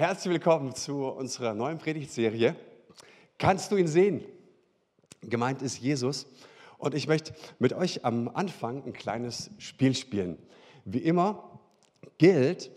Herzlich 0.00 0.32
willkommen 0.32 0.74
zu 0.74 1.08
unserer 1.08 1.52
neuen 1.52 1.76
Predigtserie. 1.76 2.56
Kannst 3.36 3.70
du 3.70 3.76
ihn 3.76 3.86
sehen? 3.86 4.24
Gemeint 5.20 5.60
ist 5.60 5.78
Jesus. 5.78 6.26
Und 6.78 6.94
ich 6.94 7.06
möchte 7.06 7.34
mit 7.58 7.74
euch 7.74 8.02
am 8.02 8.28
Anfang 8.28 8.82
ein 8.82 8.94
kleines 8.94 9.50
Spiel 9.58 9.94
spielen. 9.94 10.38
Wie 10.86 11.00
immer 11.00 11.60
gilt, 12.16 12.70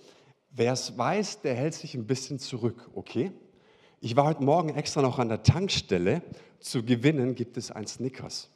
wer 0.52 0.74
es 0.74 0.98
weiß, 0.98 1.40
der 1.40 1.56
hält 1.56 1.76
sich 1.76 1.96
ein 1.96 2.08
bisschen 2.08 2.40
zurück, 2.40 2.90
okay? 2.94 3.32
Ich 4.02 4.18
war 4.18 4.26
heute 4.26 4.44
Morgen 4.44 4.76
extra 4.76 5.02
noch 5.02 5.18
an 5.18 5.30
der 5.30 5.44
Tankstelle. 5.44 6.21
Zu 6.60 6.84
gewinnen 6.84 7.36
gibt 7.36 7.55
es 7.55 7.71
ein 7.71 7.88
Snickers. 7.88 8.50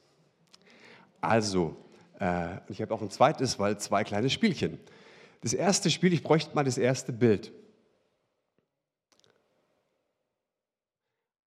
Also, 1.22 1.78
äh, 2.20 2.58
ich 2.68 2.82
habe 2.82 2.94
auch 2.94 3.02
ein 3.02 3.12
zweites, 3.12 3.60
weil 3.60 3.78
zwei 3.78 4.04
kleine 4.04 4.30
Spielchen. 4.30 4.78
Das 5.40 5.54
erste 5.54 5.90
Spiel, 5.90 6.12
ich 6.12 6.22
bräuchte 6.22 6.54
mal 6.54 6.66
das 6.66 6.78
erste 6.78 7.14
Bild. 7.14 7.54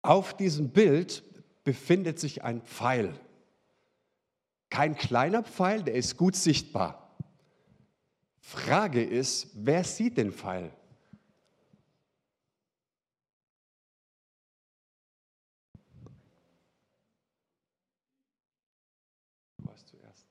Auf 0.05 0.37
diesem 0.37 0.69
Bild 0.69 1.23
befindet 1.63 2.19
sich 2.19 2.43
ein 2.43 2.61
Pfeil. 2.61 3.19
Kein 4.69 4.95
kleiner 4.95 5.41
Pfeil, 5.41 5.81
der 5.81 5.95
ist 5.95 6.15
gut 6.15 6.35
sichtbar. 6.35 7.17
Frage 8.39 9.03
ist, 9.03 9.49
wer 9.55 9.83
sieht 9.83 10.17
den 10.17 10.31
Pfeil? 10.31 10.71
Was 19.57 19.87
zuerst? 19.87 20.27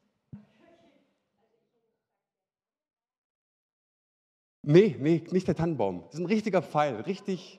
Nee, 4.63 4.95
nee, 5.01 5.25
nicht 5.33 5.49
der 5.49 5.57
Tannenbaum. 5.57 6.05
Das 6.05 6.15
ist 6.15 6.21
ein 6.21 6.27
richtiger 6.27 6.63
Pfeil, 6.63 7.01
richtig 7.01 7.59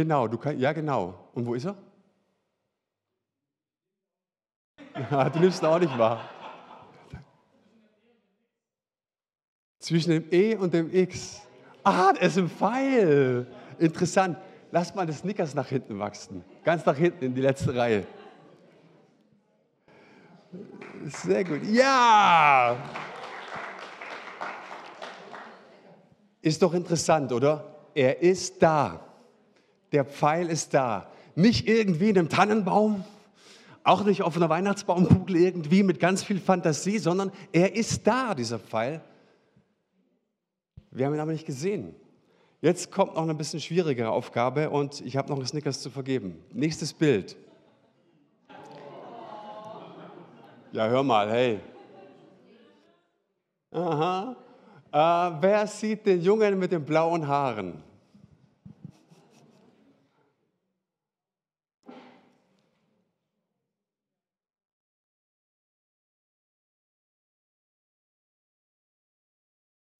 Genau, 0.00 0.26
du 0.26 0.38
kannst, 0.38 0.58
ja 0.58 0.72
genau. 0.72 1.28
Und 1.34 1.44
wo 1.44 1.54
ist 1.54 1.66
er? 1.66 1.76
du 5.30 5.38
nimmst 5.38 5.62
ihn 5.62 5.66
auch 5.66 5.78
nicht 5.78 5.98
wahr. 5.98 6.26
Zwischen 9.78 10.12
dem 10.12 10.24
E 10.30 10.56
und 10.56 10.72
dem 10.72 10.90
X. 10.90 11.42
Ah, 11.84 12.14
das 12.14 12.28
ist 12.28 12.38
ein 12.38 12.48
Pfeil. 12.48 13.46
Interessant. 13.78 14.38
Lass 14.70 14.94
mal 14.94 15.06
das 15.06 15.18
Snickers 15.18 15.54
nach 15.54 15.68
hinten 15.68 15.98
wachsen. 15.98 16.42
Ganz 16.64 16.86
nach 16.86 16.96
hinten 16.96 17.22
in 17.26 17.34
die 17.34 17.42
letzte 17.42 17.76
Reihe. 17.76 18.06
Sehr 21.04 21.44
gut. 21.44 21.62
Ja! 21.64 22.74
Ist 26.40 26.62
doch 26.62 26.72
interessant, 26.72 27.30
oder? 27.32 27.90
Er 27.94 28.22
ist 28.22 28.62
da. 28.62 29.09
Der 29.92 30.04
Pfeil 30.04 30.48
ist 30.48 30.74
da. 30.74 31.10
Nicht 31.34 31.68
irgendwie 31.68 32.10
in 32.10 32.18
einem 32.18 32.28
Tannenbaum, 32.28 33.04
auch 33.82 34.04
nicht 34.04 34.22
auf 34.22 34.36
einer 34.36 34.48
Weihnachtsbaumkugel 34.48 35.36
irgendwie 35.36 35.82
mit 35.82 36.00
ganz 36.00 36.22
viel 36.22 36.38
Fantasie, 36.38 36.98
sondern 36.98 37.32
er 37.52 37.74
ist 37.74 38.06
da, 38.06 38.34
dieser 38.34 38.58
Pfeil. 38.58 39.00
Wir 40.90 41.06
haben 41.06 41.14
ihn 41.14 41.20
aber 41.20 41.32
nicht 41.32 41.46
gesehen. 41.46 41.94
Jetzt 42.60 42.90
kommt 42.90 43.14
noch 43.14 43.22
eine 43.22 43.34
bisschen 43.34 43.60
schwierigere 43.60 44.10
Aufgabe 44.10 44.68
und 44.68 45.00
ich 45.00 45.16
habe 45.16 45.28
noch 45.30 45.36
einen 45.36 45.46
Snickers 45.46 45.80
zu 45.80 45.88
vergeben. 45.88 46.38
Nächstes 46.52 46.92
Bild. 46.92 47.36
Ja, 50.72 50.86
hör 50.88 51.02
mal, 51.02 51.30
hey. 51.30 51.60
Aha. 53.72 54.36
Äh, 54.92 55.36
wer 55.40 55.66
sieht 55.66 56.04
den 56.04 56.20
Jungen 56.20 56.58
mit 56.58 56.72
den 56.72 56.84
blauen 56.84 57.26
Haaren? 57.26 57.82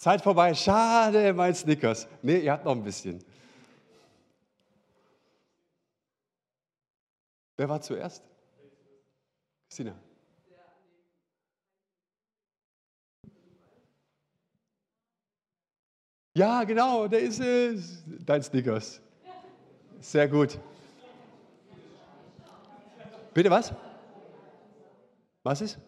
Zeit 0.01 0.23
vorbei, 0.23 0.55
schade, 0.55 1.35
mein 1.35 1.55
Snickers. 1.55 2.09
Nee, 2.23 2.39
ihr 2.39 2.53
habt 2.53 2.65
noch 2.65 2.73
ein 2.73 2.83
bisschen. 2.83 3.23
Wer 7.59 7.69
war 7.69 7.83
zuerst? 7.83 8.23
Christina. 9.69 9.95
Ja, 16.33 16.65
genau, 16.65 17.07
der 17.07 17.21
ist 17.21 17.41
es. 17.41 18.03
Dein 18.07 18.43
Snickers. 18.43 19.03
Sehr 20.01 20.29
gut. 20.29 20.59
Bitte 23.35 23.51
was? 23.51 23.75
Was 25.43 25.61
ist? 25.61 25.79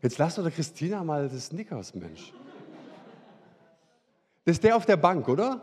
Jetzt 0.00 0.16
lass 0.16 0.36
doch 0.36 0.42
der 0.42 0.52
Christina 0.52 1.04
mal 1.04 1.28
das 1.28 1.48
Snickers, 1.48 1.94
Mensch. 1.94 2.32
Das 4.44 4.56
ist 4.56 4.64
der 4.64 4.76
auf 4.76 4.84
der 4.84 4.96
Bank, 4.96 5.28
oder? 5.28 5.60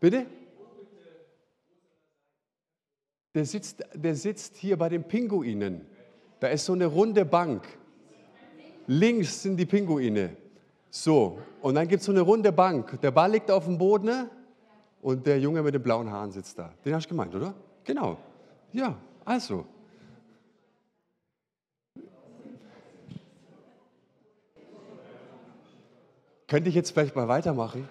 Bitte? 0.00 0.26
Der 3.34 3.44
sitzt, 3.44 3.84
der 3.94 4.14
sitzt 4.14 4.56
hier 4.56 4.76
bei 4.76 4.88
den 4.88 5.02
Pinguinen. 5.02 5.86
Da 6.38 6.48
ist 6.48 6.64
so 6.66 6.72
eine 6.72 6.86
runde 6.86 7.24
Bank. 7.24 7.66
Links 8.86 9.42
sind 9.42 9.56
die 9.56 9.66
Pinguine. 9.66 10.36
So, 10.90 11.38
und 11.60 11.74
dann 11.74 11.88
gibt 11.88 12.00
es 12.00 12.06
so 12.06 12.12
eine 12.12 12.20
runde 12.20 12.52
Bank. 12.52 13.00
Der 13.00 13.10
Ball 13.10 13.32
liegt 13.32 13.50
auf 13.50 13.64
dem 13.64 13.76
Boden 13.76 14.06
ne? 14.06 14.30
und 15.02 15.26
der 15.26 15.40
Junge 15.40 15.62
mit 15.62 15.74
den 15.74 15.82
blauen 15.82 16.08
Haaren 16.08 16.30
sitzt 16.30 16.58
da. 16.58 16.72
Den 16.84 16.94
hast 16.94 17.06
du 17.06 17.08
gemeint, 17.08 17.34
oder? 17.34 17.54
Genau. 17.82 18.16
Ja, 18.72 18.94
also. 19.24 19.66
Könnte 26.46 26.68
ich 26.68 26.74
jetzt 26.74 26.90
vielleicht 26.90 27.16
mal 27.16 27.28
weitermachen? 27.28 27.88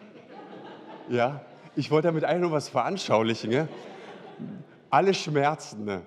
Ja, 1.09 1.41
ich 1.75 1.91
wollte 1.91 2.08
damit 2.08 2.24
eigentlich 2.24 2.41
nur 2.41 2.52
was 2.52 2.69
veranschaulichen. 2.69 3.52
Ja? 3.52 3.68
Alle 4.90 5.14
Schmerzen, 5.14 5.86
ne? 5.86 6.03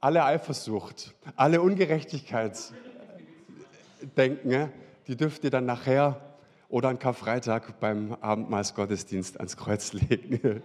alle 0.00 0.24
Eifersucht, 0.24 1.14
alle 1.34 1.60
Ungerechtigkeitsdenken, 1.60 4.50
ne? 4.50 4.72
die 5.06 5.16
dürft 5.16 5.44
ihr 5.44 5.50
dann 5.50 5.66
nachher 5.66 6.20
oder 6.68 6.90
an 6.90 6.98
Karfreitag 6.98 7.80
beim 7.80 8.14
Abendmahlsgottesdienst 8.20 9.38
ans 9.38 9.56
Kreuz 9.56 9.92
legen. 9.92 10.62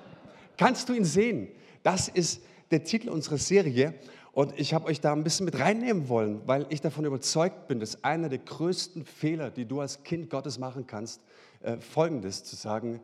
Kannst 0.56 0.88
du 0.88 0.94
ihn 0.94 1.04
sehen? 1.04 1.48
Das 1.82 2.08
ist 2.08 2.42
der 2.70 2.84
Titel 2.84 3.08
unserer 3.08 3.38
Serie. 3.38 3.94
Und 4.32 4.58
ich 4.58 4.74
habe 4.74 4.86
euch 4.86 5.00
da 5.00 5.12
ein 5.12 5.24
bisschen 5.24 5.44
mit 5.44 5.58
reinnehmen 5.58 6.08
wollen, 6.08 6.42
weil 6.46 6.66
ich 6.68 6.80
davon 6.80 7.04
überzeugt 7.04 7.66
bin, 7.66 7.80
dass 7.80 8.04
einer 8.04 8.28
der 8.28 8.38
größten 8.38 9.04
Fehler, 9.04 9.50
die 9.50 9.64
du 9.64 9.80
als 9.80 10.02
Kind 10.04 10.30
Gottes 10.30 10.58
machen 10.58 10.86
kannst, 10.86 11.20
äh, 11.60 11.78
folgendes 11.78 12.44
zu 12.44 12.56
sagen, 12.56 13.00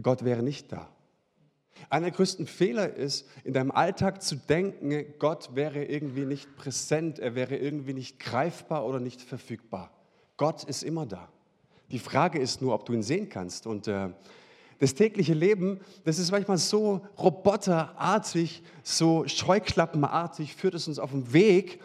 Gott 0.00 0.24
wäre 0.24 0.42
nicht 0.42 0.72
da. 0.72 0.88
Einer 1.90 2.06
der 2.06 2.16
größten 2.16 2.46
Fehler 2.46 2.94
ist, 2.94 3.28
in 3.42 3.52
deinem 3.52 3.70
Alltag 3.70 4.22
zu 4.22 4.36
denken, 4.36 5.04
Gott 5.18 5.54
wäre 5.54 5.84
irgendwie 5.84 6.24
nicht 6.24 6.56
präsent, 6.56 7.18
er 7.18 7.34
wäre 7.34 7.56
irgendwie 7.56 7.94
nicht 7.94 8.18
greifbar 8.18 8.86
oder 8.86 9.00
nicht 9.00 9.20
verfügbar. 9.20 9.90
Gott 10.36 10.64
ist 10.64 10.82
immer 10.82 11.04
da. 11.06 11.28
Die 11.90 11.98
Frage 11.98 12.38
ist 12.38 12.62
nur, 12.62 12.74
ob 12.74 12.86
du 12.86 12.92
ihn 12.92 13.02
sehen 13.02 13.28
kannst. 13.28 13.66
Und 13.66 13.88
äh, 13.88 14.08
das 14.78 14.94
tägliche 14.94 15.34
Leben, 15.34 15.80
das 16.04 16.18
ist 16.18 16.30
manchmal 16.30 16.58
so 16.58 17.00
roboterartig, 17.18 18.62
so 18.82 19.26
scheuklappenartig, 19.26 20.54
führt 20.54 20.74
es 20.74 20.88
uns 20.88 20.98
auf 20.98 21.12
einen 21.12 21.32
Weg, 21.32 21.80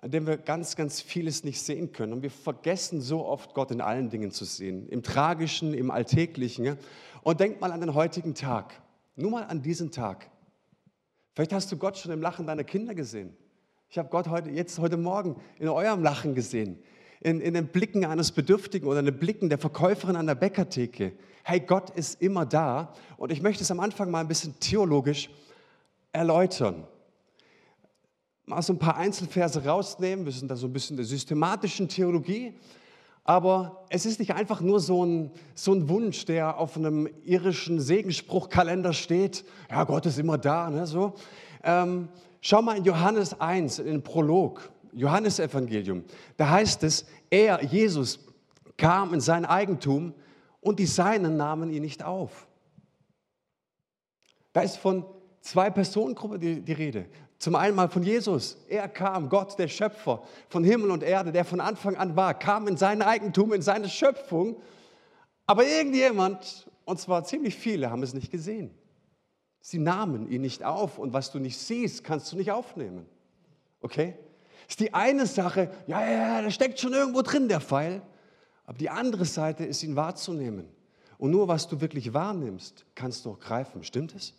an 0.00 0.10
dem 0.10 0.26
wir 0.26 0.36
ganz, 0.36 0.74
ganz 0.76 1.00
vieles 1.00 1.44
nicht 1.44 1.60
sehen 1.60 1.92
können. 1.92 2.12
Und 2.12 2.22
wir 2.22 2.30
vergessen 2.30 3.00
so 3.00 3.24
oft, 3.24 3.54
Gott 3.54 3.70
in 3.70 3.80
allen 3.80 4.10
Dingen 4.10 4.32
zu 4.32 4.44
sehen, 4.44 4.88
im 4.88 5.02
Tragischen, 5.02 5.74
im 5.74 5.90
Alltäglichen. 5.90 6.76
Und 7.22 7.40
denk 7.40 7.60
mal 7.60 7.70
an 7.70 7.80
den 7.80 7.94
heutigen 7.94 8.34
Tag, 8.34 8.74
nur 9.14 9.30
mal 9.30 9.44
an 9.44 9.62
diesen 9.62 9.92
Tag. 9.92 10.28
Vielleicht 11.34 11.52
hast 11.52 11.70
du 11.70 11.76
Gott 11.76 11.96
schon 11.96 12.12
im 12.12 12.20
Lachen 12.20 12.46
deiner 12.46 12.64
Kinder 12.64 12.94
gesehen. 12.94 13.36
Ich 13.88 13.98
habe 13.98 14.08
Gott 14.08 14.28
heute, 14.28 14.50
jetzt 14.50 14.78
heute 14.78 14.96
Morgen 14.96 15.36
in 15.58 15.68
eurem 15.68 16.02
Lachen 16.02 16.34
gesehen 16.34 16.82
in, 17.22 17.40
in 17.40 17.54
den 17.54 17.68
Blicken 17.68 18.04
eines 18.04 18.32
Bedürftigen 18.32 18.88
oder 18.88 18.98
in 18.98 19.06
den 19.06 19.18
Blicken 19.18 19.48
der 19.48 19.58
Verkäuferin 19.58 20.16
an 20.16 20.26
der 20.26 20.34
Bäckertheke. 20.34 21.12
Hey, 21.44 21.60
Gott 21.60 21.90
ist 21.90 22.20
immer 22.20 22.44
da. 22.44 22.92
Und 23.16 23.30
ich 23.30 23.42
möchte 23.42 23.62
es 23.62 23.70
am 23.70 23.80
Anfang 23.80 24.10
mal 24.10 24.20
ein 24.20 24.28
bisschen 24.28 24.58
theologisch 24.58 25.30
erläutern. 26.12 26.84
Mal 28.46 28.60
so 28.62 28.72
ein 28.72 28.78
paar 28.78 28.96
Einzelverse 28.96 29.64
rausnehmen. 29.64 30.24
Wir 30.24 30.32
sind 30.32 30.50
da 30.50 30.56
so 30.56 30.66
ein 30.66 30.72
bisschen 30.72 30.96
der 30.96 31.06
systematischen 31.06 31.88
Theologie. 31.88 32.54
Aber 33.24 33.84
es 33.88 34.04
ist 34.04 34.18
nicht 34.18 34.34
einfach 34.34 34.60
nur 34.60 34.80
so 34.80 35.04
ein, 35.04 35.30
so 35.54 35.72
ein 35.72 35.88
Wunsch, 35.88 36.24
der 36.24 36.58
auf 36.58 36.76
einem 36.76 37.08
irischen 37.24 37.78
Segenspruchkalender 37.78 38.92
steht. 38.92 39.44
Ja, 39.70 39.84
Gott 39.84 40.06
ist 40.06 40.18
immer 40.18 40.38
da. 40.38 40.68
Ne, 40.70 40.88
so. 40.88 41.14
Ähm, 41.62 42.08
schau 42.40 42.62
mal 42.62 42.76
in 42.76 42.82
Johannes 42.82 43.40
1, 43.40 43.78
in 43.78 43.86
den 43.86 44.02
Prolog, 44.02 44.72
Johannesevangelium. 44.92 46.04
Da 46.36 46.50
heißt 46.50 46.82
es, 46.84 47.06
er, 47.30 47.64
Jesus, 47.64 48.20
kam 48.76 49.14
in 49.14 49.20
sein 49.20 49.44
Eigentum 49.44 50.14
und 50.60 50.78
die 50.78 50.86
Seinen 50.86 51.36
nahmen 51.36 51.70
ihn 51.70 51.82
nicht 51.82 52.02
auf. 52.02 52.46
Da 54.52 54.60
ist 54.60 54.76
von 54.76 55.04
zwei 55.40 55.70
Personengruppen 55.70 56.38
die, 56.38 56.60
die 56.60 56.72
Rede. 56.72 57.06
Zum 57.38 57.56
einen 57.56 57.74
mal 57.74 57.88
von 57.88 58.02
Jesus. 58.02 58.56
Er 58.68 58.88
kam, 58.88 59.28
Gott, 59.28 59.58
der 59.58 59.66
Schöpfer 59.66 60.22
von 60.48 60.62
Himmel 60.62 60.90
und 60.90 61.02
Erde, 61.02 61.32
der 61.32 61.44
von 61.44 61.60
Anfang 61.60 61.96
an 61.96 62.14
war, 62.14 62.34
kam 62.34 62.68
in 62.68 62.76
sein 62.76 63.02
Eigentum, 63.02 63.52
in 63.52 63.62
seine 63.62 63.88
Schöpfung. 63.88 64.56
Aber 65.46 65.66
irgendjemand, 65.66 66.70
und 66.84 67.00
zwar 67.00 67.24
ziemlich 67.24 67.56
viele, 67.56 67.90
haben 67.90 68.02
es 68.02 68.14
nicht 68.14 68.30
gesehen. 68.30 68.70
Sie 69.60 69.78
nahmen 69.78 70.28
ihn 70.28 70.42
nicht 70.42 70.62
auf 70.64 70.98
und 70.98 71.12
was 71.12 71.32
du 71.32 71.38
nicht 71.38 71.58
siehst, 71.58 72.04
kannst 72.04 72.32
du 72.32 72.36
nicht 72.36 72.52
aufnehmen. 72.52 73.06
Okay? 73.80 74.14
Ist 74.68 74.80
die 74.80 74.94
eine 74.94 75.26
Sache, 75.26 75.70
ja, 75.86 76.00
ja, 76.04 76.12
ja, 76.12 76.42
da 76.42 76.50
steckt 76.50 76.80
schon 76.80 76.92
irgendwo 76.92 77.22
drin 77.22 77.48
der 77.48 77.60
Pfeil. 77.60 78.02
Aber 78.64 78.78
die 78.78 78.90
andere 78.90 79.24
Seite 79.24 79.64
ist, 79.64 79.82
ihn 79.82 79.96
wahrzunehmen. 79.96 80.68
Und 81.18 81.30
nur 81.30 81.48
was 81.48 81.68
du 81.68 81.80
wirklich 81.80 82.12
wahrnimmst, 82.14 82.84
kannst 82.94 83.24
du 83.24 83.30
auch 83.30 83.38
greifen. 83.38 83.84
Stimmt 83.84 84.14
es? 84.14 84.34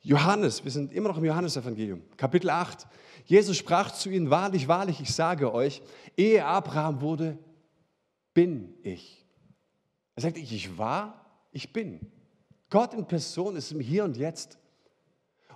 Johannes, 0.00 0.64
wir 0.64 0.70
sind 0.70 0.92
immer 0.92 1.08
noch 1.08 1.18
im 1.18 1.24
Johannesevangelium, 1.24 2.02
Kapitel 2.16 2.50
8. 2.50 2.88
Jesus 3.24 3.56
sprach 3.56 3.92
zu 3.92 4.10
ihnen, 4.10 4.30
wahrlich, 4.30 4.66
wahrlich, 4.66 5.00
ich 5.00 5.14
sage 5.14 5.54
euch, 5.54 5.80
ehe 6.16 6.44
Abraham 6.44 7.00
wurde, 7.00 7.38
bin 8.34 8.74
ich. 8.82 9.24
Er 10.16 10.22
sagt, 10.22 10.38
ich 10.38 10.76
war, 10.76 11.24
ich 11.52 11.72
bin. 11.72 12.00
Gott 12.68 12.94
in 12.94 13.06
Person 13.06 13.54
ist 13.56 13.70
im 13.70 13.80
Hier 13.80 14.04
und 14.04 14.16
Jetzt. 14.16 14.58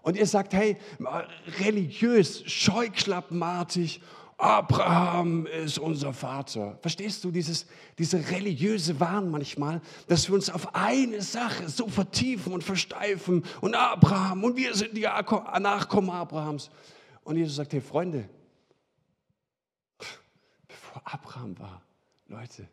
Und 0.07 0.17
ihr 0.17 0.27
sagt, 0.27 0.55
hey, 0.55 0.77
religiös, 1.59 2.45
scheuklappenartig, 2.47 4.01
Abraham 4.37 5.47
ist 5.47 5.81
unser 5.81 6.13
Vater. 6.13 6.79
Verstehst 6.81 7.25
du 7.25 7.33
dieses, 7.33 7.67
diese 7.99 8.31
religiöse 8.31 9.01
Wahn 9.01 9.33
manchmal, 9.33 9.81
dass 10.07 10.29
wir 10.29 10.37
uns 10.37 10.49
auf 10.49 10.77
eine 10.77 11.23
Sache 11.23 11.69
so 11.69 11.89
vertiefen 11.89 12.53
und 12.53 12.63
versteifen 12.63 13.43
und 13.61 13.75
Abraham 13.75 14.45
und 14.45 14.57
wir 14.57 14.77
sind 14.77 14.97
die 14.97 15.01
Nachkommen 15.01 16.11
Abrahams. 16.11 16.71
Und 17.25 17.37
Jesus 17.37 17.57
sagt, 17.57 17.73
hey 17.73 17.81
Freunde, 17.81 18.29
bevor 20.69 21.03
Abraham 21.03 21.59
war, 21.59 21.83
Leute, 22.29 22.69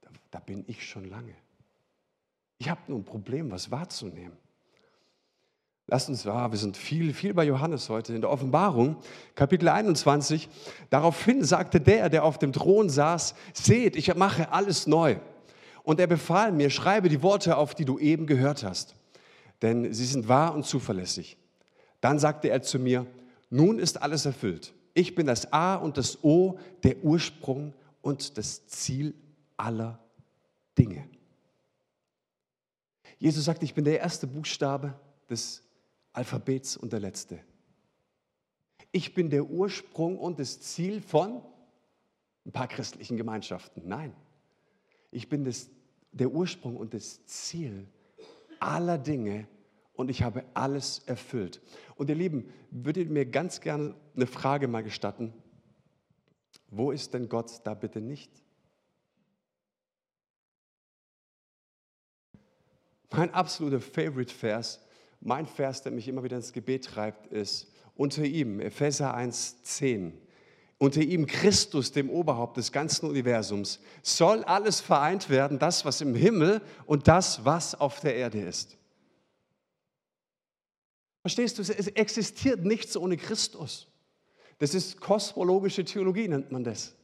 da, 0.00 0.08
da 0.30 0.38
bin 0.38 0.64
ich 0.68 0.88
schon 0.88 1.04
lange. 1.10 1.34
Ich 2.56 2.70
habe 2.70 2.80
nur 2.86 3.00
ein 3.00 3.04
Problem, 3.04 3.50
was 3.50 3.70
wahrzunehmen. 3.70 4.38
Lasst 5.88 6.08
uns, 6.08 6.24
ja, 6.24 6.50
wir 6.50 6.58
sind 6.58 6.76
viel, 6.76 7.12
viel 7.12 7.34
bei 7.34 7.44
Johannes 7.44 7.88
heute 7.88 8.14
in 8.14 8.20
der 8.20 8.30
Offenbarung, 8.30 8.96
Kapitel 9.34 9.68
21. 9.68 10.48
Daraufhin 10.90 11.44
sagte 11.44 11.80
der, 11.80 12.08
der 12.08 12.24
auf 12.24 12.38
dem 12.38 12.52
Thron 12.52 12.88
saß, 12.88 13.34
seht, 13.52 13.96
ich 13.96 14.14
mache 14.14 14.52
alles 14.52 14.86
neu. 14.86 15.16
Und 15.82 15.98
er 15.98 16.06
befahl 16.06 16.52
mir, 16.52 16.70
schreibe 16.70 17.08
die 17.08 17.22
Worte 17.22 17.56
auf, 17.56 17.74
die 17.74 17.84
du 17.84 17.98
eben 17.98 18.26
gehört 18.26 18.62
hast, 18.62 18.94
denn 19.60 19.92
sie 19.92 20.06
sind 20.06 20.28
wahr 20.28 20.54
und 20.54 20.64
zuverlässig. 20.64 21.36
Dann 22.00 22.18
sagte 22.18 22.48
er 22.48 22.62
zu 22.62 22.78
mir, 22.78 23.06
nun 23.50 23.78
ist 23.78 24.00
alles 24.00 24.24
erfüllt. 24.24 24.72
Ich 24.94 25.14
bin 25.14 25.26
das 25.26 25.52
A 25.52 25.74
und 25.74 25.98
das 25.98 26.22
O, 26.22 26.58
der 26.84 27.02
Ursprung 27.02 27.74
und 28.02 28.38
das 28.38 28.66
Ziel 28.66 29.14
aller 29.56 29.98
Dinge. 30.78 31.08
Jesus 33.18 33.44
sagt, 33.44 33.62
ich 33.62 33.74
bin 33.74 33.84
der 33.84 34.00
erste 34.00 34.26
Buchstabe 34.26 34.94
des 35.28 35.62
Alphabets 36.12 36.76
und 36.76 36.92
der 36.92 37.00
letzte. 37.00 37.40
Ich 38.90 39.14
bin 39.14 39.30
der 39.30 39.44
Ursprung 39.44 40.18
und 40.18 40.38
das 40.38 40.60
Ziel 40.60 41.00
von 41.00 41.42
ein 42.44 42.52
paar 42.52 42.68
christlichen 42.68 43.16
Gemeinschaften. 43.16 43.82
Nein, 43.86 44.14
ich 45.10 45.28
bin 45.28 45.44
das, 45.44 45.70
der 46.12 46.30
Ursprung 46.30 46.76
und 46.76 46.92
das 46.92 47.24
Ziel 47.26 47.86
aller 48.60 48.98
Dinge 48.98 49.46
und 49.94 50.10
ich 50.10 50.22
habe 50.22 50.44
alles 50.54 51.00
erfüllt. 51.06 51.60
Und 51.96 52.10
ihr 52.10 52.16
Lieben, 52.16 52.52
würdet 52.70 53.06
ihr 53.06 53.12
mir 53.12 53.26
ganz 53.26 53.60
gerne 53.60 53.94
eine 54.14 54.26
Frage 54.26 54.68
mal 54.68 54.82
gestatten? 54.82 55.32
Wo 56.68 56.90
ist 56.90 57.14
denn 57.14 57.28
Gott 57.28 57.60
da 57.64 57.74
bitte 57.74 58.00
nicht? 58.00 58.30
Mein 63.10 63.32
absoluter 63.34 63.80
Favorite-Vers, 63.80 64.80
mein 65.24 65.46
Vers, 65.46 65.82
der 65.82 65.92
mich 65.92 66.08
immer 66.08 66.22
wieder 66.24 66.36
ins 66.36 66.52
Gebet 66.52 66.84
treibt, 66.84 67.26
ist 67.28 67.72
unter 67.94 68.24
ihm, 68.24 68.60
Epheser 68.60 69.16
1,10. 69.16 70.12
Unter 70.78 71.00
ihm 71.00 71.26
Christus, 71.26 71.92
dem 71.92 72.10
Oberhaupt 72.10 72.56
des 72.56 72.72
ganzen 72.72 73.08
Universums, 73.08 73.78
soll 74.02 74.42
alles 74.44 74.80
vereint 74.80 75.30
werden, 75.30 75.58
das, 75.60 75.84
was 75.84 76.00
im 76.00 76.14
Himmel 76.14 76.60
und 76.86 77.06
das, 77.06 77.44
was 77.44 77.76
auf 77.76 78.00
der 78.00 78.16
Erde 78.16 78.40
ist. 78.40 78.76
Verstehst 81.20 81.58
du, 81.58 81.62
es 81.62 81.86
existiert 81.86 82.64
nichts 82.64 82.96
ohne 82.96 83.16
Christus. 83.16 83.86
Das 84.58 84.74
ist 84.74 85.00
kosmologische 85.00 85.84
Theologie, 85.84 86.26
nennt 86.26 86.50
man 86.50 86.64
das. 86.64 86.96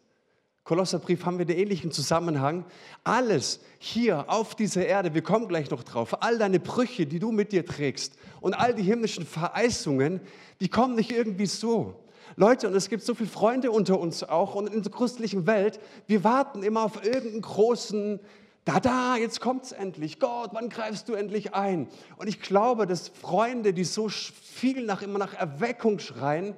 Kolosserbrief 0.69 1.25
haben 1.25 1.39
wir 1.39 1.47
den 1.47 1.57
ähnlichen 1.57 1.93
Zusammenhang. 1.93 2.63
Alles 3.03 3.61
hier 3.79 4.29
auf 4.29 4.55
dieser 4.55 4.85
Erde, 4.85 5.15
wir 5.15 5.23
kommen 5.23 5.49
gleich 5.49 5.71
noch 5.71 5.83
drauf, 5.83 6.23
all 6.23 6.37
deine 6.37 6.61
Brüche, 6.61 7.07
die 7.07 7.19
du 7.19 7.33
mit 7.33 7.53
dir 7.53 7.65
trägst 7.65 8.19
und 8.43 8.53
all 8.53 8.75
die 8.75 8.83
himmlischen 8.83 9.25
Verheißungen, 9.25 10.21
die 10.61 10.69
kommen 10.69 10.95
nicht 10.95 11.11
irgendwie 11.11 11.47
so. 11.47 11.95
Leute, 12.37 12.69
und 12.69 12.75
es 12.75 12.91
gibt 12.91 13.03
so 13.03 13.15
viele 13.15 13.31
Freunde 13.31 13.71
unter 13.71 13.99
uns 13.99 14.23
auch 14.23 14.55
und 14.57 14.67
in 14.67 14.83
der 14.83 14.93
christlichen 14.93 15.47
Welt, 15.47 15.81
wir 16.07 16.23
warten 16.23 16.63
immer 16.63 16.83
auf 16.83 17.03
irgendeinen 17.03 17.41
großen, 17.41 18.21
da, 18.67 18.79
da, 18.79 19.17
jetzt 19.17 19.41
kommt 19.41 19.65
es 19.65 19.73
endlich. 19.73 20.21
Gott, 20.21 20.51
wann 20.53 20.69
greifst 20.69 21.09
du 21.09 21.15
endlich 21.15 21.55
ein? 21.55 21.89
Und 22.19 22.29
ich 22.29 22.43
glaube, 22.43 22.87
dass 22.87 23.09
Freunde, 23.09 23.73
die 23.73 23.85
so 23.85 24.11
viel 24.11 24.85
nach, 24.85 25.01
immer 25.01 25.19
nach 25.19 25.33
Erweckung 25.33 25.99
schreien, 25.99 26.55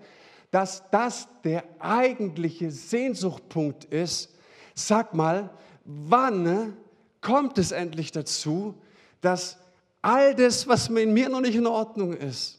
dass 0.50 0.88
das 0.91 1.29
der 1.44 1.64
eigentliche 1.79 2.70
Sehnsuchtpunkt 2.70 3.85
ist. 3.85 4.35
Sag 4.75 5.14
mal, 5.14 5.50
wann 5.85 6.76
kommt 7.20 7.58
es 7.58 7.73
endlich 7.73 8.11
dazu, 8.12 8.75
dass 9.20 9.58
all 10.02 10.35
das, 10.35 10.67
was 10.67 10.88
in 10.88 11.12
mir 11.12 11.29
noch 11.29 11.41
nicht 11.41 11.55
in 11.55 11.67
Ordnung 11.67 12.12
ist, 12.14 12.58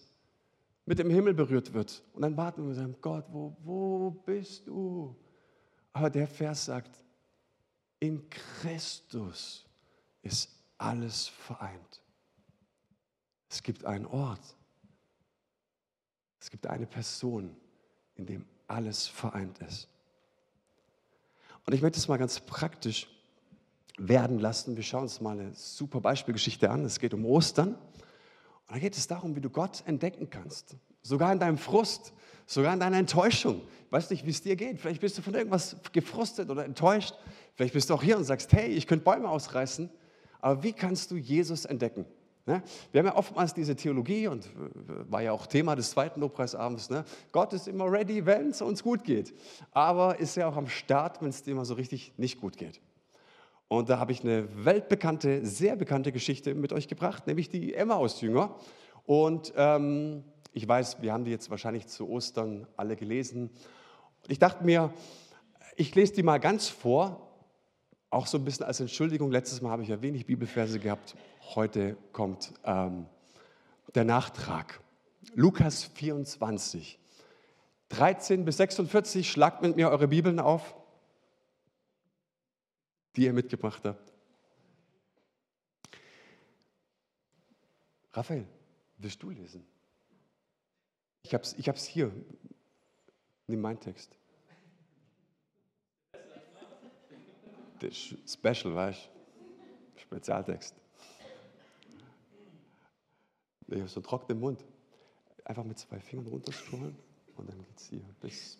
mit 0.86 1.00
dem 1.00 1.10
Himmel 1.10 1.34
berührt 1.34 1.74
wird? 1.74 2.04
Und 2.14 2.22
dann 2.22 2.38
warten 2.38 2.64
wir 2.64 2.70
und 2.70 2.76
sagen, 2.76 2.96
Gott, 3.02 3.26
wo, 3.30 3.56
wo 3.64 4.12
bist 4.12 4.68
du? 4.68 5.16
Aber 5.94 6.10
der 6.10 6.28
Vers 6.28 6.66
sagt, 6.66 7.04
in 8.00 8.28
Christus 8.30 9.66
ist 10.22 10.50
alles 10.78 11.28
vereint. 11.28 12.02
Es 13.50 13.62
gibt 13.62 13.84
einen 13.84 14.06
Ort. 14.06 14.56
Es 16.40 16.50
gibt 16.50 16.66
eine 16.66 16.88
Person 16.88 17.56
in 18.22 18.28
dem 18.28 18.46
alles 18.68 19.08
vereint 19.08 19.58
ist. 19.68 19.88
Und 21.66 21.74
ich 21.74 21.82
möchte 21.82 21.98
es 21.98 22.08
mal 22.08 22.18
ganz 22.18 22.40
praktisch 22.40 23.08
werden 23.98 24.40
lassen. 24.40 24.76
Wir 24.76 24.84
schauen 24.84 25.04
uns 25.04 25.22
mal 25.22 25.40
eine 25.40 25.54
super 25.54 26.02
Beispielgeschichte 26.02 26.70
an. 26.70 26.86
Es 26.86 27.00
geht 27.00 27.14
um 27.14 27.26
Ostern. 27.26 27.70
Und 27.70 28.76
da 28.76 28.80
geht 28.80 28.96
es 28.96 29.08
darum, 29.08 29.36
wie 29.36 29.42
du 29.42 29.50
Gott 29.50 29.84
entdecken 29.86 30.30
kannst. 30.30 30.76
Sogar 31.02 31.34
in 31.34 31.40
deinem 31.40 31.58
Frust, 31.58 32.14
sogar 32.46 32.74
in 32.74 32.80
deiner 32.80 32.98
Enttäuschung. 32.98 33.62
Ich 33.86 33.92
weiß 33.92 34.10
nicht, 34.12 34.26
wie 34.26 34.30
es 34.30 34.42
dir 34.42 34.56
geht. 34.56 34.80
Vielleicht 34.80 35.02
bist 35.02 35.18
du 35.18 35.22
von 35.22 35.34
irgendwas 35.34 35.76
gefrustet 35.92 36.50
oder 36.50 36.64
enttäuscht. 36.64 37.16
Vielleicht 37.56 37.74
bist 37.74 37.90
du 37.90 37.96
auch 37.96 38.04
hier 38.04 38.18
und 38.18 38.24
sagst, 38.24 38.54
hey, 38.54 38.68
ich 38.68 38.88
könnte 38.88 39.04
Bäume 39.04 39.30
ausreißen. 39.30 39.90
Aber 40.40 40.64
wie 40.64 40.74
kannst 40.74 41.12
du 41.12 41.18
Jesus 41.18 41.66
entdecken? 41.66 42.06
Ne? 42.46 42.64
Wir 42.92 43.00
haben 43.00 43.08
ja 43.08 43.16
oftmals 43.16 43.54
diese 43.54 43.76
Theologie 43.76 44.28
und 44.28 44.50
war 45.10 45.22
ja 45.22 45.32
auch 45.32 45.46
Thema 45.46 45.76
des 45.76 45.92
zweiten 45.92 46.20
Lobpreisabends. 46.22 46.90
Ne? 46.90 47.06
Gott 47.32 47.54
ist 47.54 47.68
immer 47.68 47.92
ready, 47.92 48.26
wenn 48.26 48.50
es 48.50 48.62
uns 48.62 48.84
gut 48.84 49.04
geht. 49.04 49.34
Aber 49.72 50.20
ist 50.20 50.36
ja 50.36 50.48
auch 50.48 50.58
am 50.58 50.68
Start, 50.68 51.22
wenn 51.22 51.30
es 51.30 51.44
dir 51.44 51.52
immer 51.52 51.66
so 51.66 51.76
richtig 51.76 52.14
nicht 52.18 52.42
gut 52.42 52.58
geht. 52.58 52.82
Und 53.68 53.90
da 53.90 54.00
habe 54.00 54.12
ich 54.12 54.22
eine 54.22 54.48
weltbekannte, 54.66 55.46
sehr 55.46 55.76
bekannte 55.76 56.12
Geschichte 56.12 56.54
mit 56.56 56.74
euch 56.74 56.88
gebracht, 56.88 57.28
nämlich 57.28 57.50
die 57.50 57.74
Emmaus-Jünger. 57.74 58.56
Und 59.06 59.54
ähm, 59.56 60.24
ich 60.52 60.68
weiß, 60.68 61.02
wir 61.02 61.14
haben 61.14 61.24
die 61.24 61.32
jetzt 61.32 61.50
wahrscheinlich 61.50 61.88
zu 61.88 62.10
Ostern 62.10 62.68
alle 62.76 62.98
gelesen. 62.98 63.50
Und 64.24 64.32
ich 64.32 64.40
dachte 64.40 64.66
mir, 64.66 64.94
ich 65.78 65.96
lese 65.96 66.14
die 66.14 66.24
mal 66.24 66.40
ganz 66.40 66.68
vor, 66.68 67.30
auch 68.10 68.28
so 68.28 68.38
ein 68.38 68.44
bisschen 68.44 68.66
als 68.66 68.82
Entschuldigung. 68.82 69.32
Letztes 69.32 69.62
Mal 69.62 69.70
habe 69.70 69.84
ich 69.84 69.90
ja 69.90 70.02
wenig 70.02 70.26
Bibelverse 70.26 70.78
gehabt. 70.80 71.16
Heute 71.56 71.98
kommt 72.14 72.54
ähm, 72.64 73.08
der 73.94 74.06
Nachtrag. 74.06 74.80
Lukas 75.34 75.84
24, 75.84 76.98
13 77.90 78.46
bis 78.46 78.56
46. 78.56 79.30
Schlagt 79.30 79.62
mit 79.62 79.76
mir 79.76 79.90
eure 79.90 80.08
Bibeln 80.08 80.40
auf, 80.40 80.74
die 83.18 83.26
ihr 83.26 83.34
mitgebracht 83.34 83.84
habt. 83.84 84.14
Raphael, 88.14 88.48
willst 88.98 89.22
du 89.22 89.30
lesen? 89.30 89.66
Ich 91.24 91.34
habe 91.34 91.44
es 91.44 91.54
ich 91.54 91.68
hab's 91.68 91.84
hier. 91.84 92.14
Nimm 93.48 93.60
meinen 93.60 93.80
Text. 93.80 94.18
Special, 98.26 98.74
weißt 98.74 99.10
du? 99.10 100.00
Spezialtext. 100.00 100.81
Ich 103.76 103.80
habe 103.82 103.90
so 103.90 104.00
einen 104.00 104.06
trockenen 104.06 104.40
Mund. 104.40 104.64
Einfach 105.46 105.64
mit 105.64 105.80
zwei 105.80 106.00
Fingern 106.00 106.28
runterscrollen 106.28 106.96
und 107.36 107.50
dann 107.50 107.58
geht 107.58 107.78
es 107.78 107.88
hier 107.90 108.02
bis, 108.22 108.58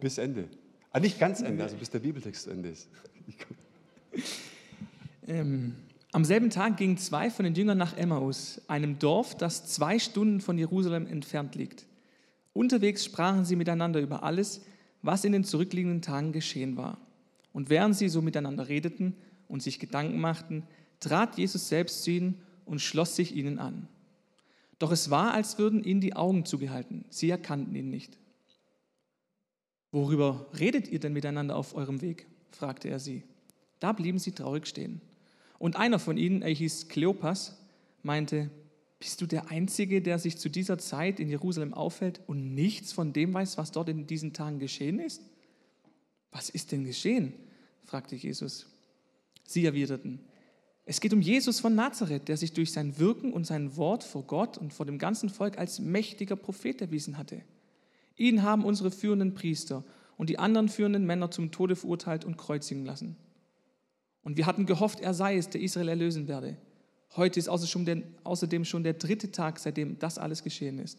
bis 0.00 0.18
Ende. 0.18 0.48
Ah, 0.90 1.00
nicht 1.00 1.18
ganz 1.18 1.40
Ende, 1.40 1.64
also 1.64 1.76
bis 1.76 1.90
der 1.90 1.98
Bibeltext 1.98 2.44
zu 2.44 2.50
Ende 2.50 2.68
ist. 2.68 2.88
Ähm, 5.26 5.74
am 6.12 6.24
selben 6.24 6.50
Tag 6.50 6.76
gingen 6.76 6.98
zwei 6.98 7.30
von 7.30 7.44
den 7.44 7.54
Jüngern 7.54 7.78
nach 7.78 7.96
Emmaus, 7.96 8.60
einem 8.68 8.98
Dorf, 8.98 9.36
das 9.36 9.66
zwei 9.66 9.98
Stunden 9.98 10.40
von 10.40 10.58
Jerusalem 10.58 11.06
entfernt 11.06 11.56
liegt. 11.56 11.86
Unterwegs 12.52 13.04
sprachen 13.04 13.44
sie 13.44 13.56
miteinander 13.56 14.00
über 14.00 14.22
alles, 14.22 14.60
was 15.02 15.24
in 15.24 15.32
den 15.32 15.42
zurückliegenden 15.42 16.02
Tagen 16.02 16.30
geschehen 16.30 16.76
war. 16.76 16.98
Und 17.52 17.68
während 17.70 17.96
sie 17.96 18.08
so 18.08 18.22
miteinander 18.22 18.68
redeten 18.68 19.16
und 19.48 19.62
sich 19.62 19.80
Gedanken 19.80 20.20
machten, 20.20 20.62
trat 21.00 21.36
Jesus 21.36 21.68
selbst 21.68 22.04
zu 22.04 22.12
ihnen 22.12 22.40
und 22.64 22.80
schloss 22.80 23.16
sich 23.16 23.34
ihnen 23.34 23.58
an. 23.58 23.88
Doch 24.78 24.90
es 24.90 25.10
war, 25.10 25.32
als 25.34 25.58
würden 25.58 25.84
ihnen 25.84 26.00
die 26.00 26.16
Augen 26.16 26.44
zugehalten. 26.44 27.04
Sie 27.10 27.30
erkannten 27.30 27.74
ihn 27.74 27.90
nicht. 27.90 28.18
Worüber 29.92 30.46
redet 30.58 30.88
ihr 30.88 30.98
denn 30.98 31.12
miteinander 31.12 31.56
auf 31.56 31.74
eurem 31.74 32.00
Weg? 32.00 32.26
fragte 32.50 32.88
er 32.88 32.98
sie. 32.98 33.22
Da 33.80 33.92
blieben 33.92 34.18
sie 34.18 34.32
traurig 34.32 34.66
stehen. 34.66 35.00
Und 35.58 35.76
einer 35.76 35.98
von 35.98 36.16
ihnen, 36.16 36.42
er 36.42 36.50
hieß 36.50 36.88
Kleopas, 36.88 37.56
meinte, 38.02 38.50
bist 38.98 39.20
du 39.20 39.26
der 39.26 39.50
Einzige, 39.50 40.02
der 40.02 40.18
sich 40.18 40.38
zu 40.38 40.48
dieser 40.48 40.78
Zeit 40.78 41.20
in 41.20 41.28
Jerusalem 41.28 41.74
aufhält 41.74 42.20
und 42.26 42.54
nichts 42.54 42.92
von 42.92 43.12
dem 43.12 43.34
weiß, 43.34 43.58
was 43.58 43.70
dort 43.70 43.88
in 43.88 44.06
diesen 44.06 44.32
Tagen 44.32 44.58
geschehen 44.58 44.98
ist? 44.98 45.22
Was 46.30 46.48
ist 46.48 46.72
denn 46.72 46.84
geschehen? 46.84 47.34
fragte 47.84 48.16
Jesus. 48.16 48.66
Sie 49.44 49.64
erwiderten, 49.64 50.20
es 50.86 51.00
geht 51.00 51.14
um 51.14 51.22
Jesus 51.22 51.60
von 51.60 51.74
Nazareth, 51.74 52.28
der 52.28 52.36
sich 52.36 52.52
durch 52.52 52.72
sein 52.72 52.98
Wirken 52.98 53.32
und 53.32 53.46
sein 53.46 53.76
Wort 53.76 54.04
vor 54.04 54.24
Gott 54.24 54.58
und 54.58 54.72
vor 54.74 54.84
dem 54.84 54.98
ganzen 54.98 55.30
Volk 55.30 55.58
als 55.58 55.78
mächtiger 55.78 56.36
Prophet 56.36 56.80
erwiesen 56.80 57.16
hatte. 57.16 57.40
Ihn 58.16 58.42
haben 58.42 58.64
unsere 58.64 58.90
führenden 58.90 59.34
Priester 59.34 59.82
und 60.16 60.28
die 60.28 60.38
anderen 60.38 60.68
führenden 60.68 61.06
Männer 61.06 61.30
zum 61.30 61.50
Tode 61.50 61.74
verurteilt 61.74 62.24
und 62.24 62.36
kreuzigen 62.36 62.84
lassen. 62.84 63.16
Und 64.22 64.36
wir 64.36 64.46
hatten 64.46 64.66
gehofft, 64.66 65.00
er 65.00 65.14
sei 65.14 65.36
es, 65.36 65.48
der 65.48 65.62
Israel 65.62 65.88
erlösen 65.88 66.28
werde. 66.28 66.56
Heute 67.16 67.38
ist 67.38 67.48
außerdem 67.48 68.64
schon 68.64 68.84
der 68.84 68.94
dritte 68.94 69.30
Tag, 69.30 69.58
seitdem 69.58 69.98
das 69.98 70.18
alles 70.18 70.42
geschehen 70.42 70.78
ist. 70.78 70.98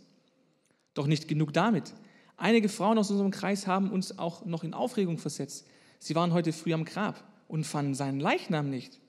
Doch 0.94 1.08
nicht 1.08 1.28
genug 1.28 1.54
damit. 1.54 1.94
Einige 2.38 2.70
Frauen 2.70 2.98
aus 2.98 3.12
unserem 3.12 3.32
Kreis 3.32 3.68
haben 3.68 3.92
uns 3.92 4.18
auch 4.18 4.46
noch 4.46 4.64
in 4.64 4.74
Aufregung 4.74 5.18
versetzt. 5.18 5.68
Sie 6.00 6.16
waren 6.16 6.34
heute 6.34 6.54
früh 6.54 6.74
am 6.74 6.86
Grab 6.86 7.24
und 7.48 7.66
fanden 7.66 7.94
seinen 7.94 8.20
Leichnam 8.20 8.70
nicht. 8.70 9.00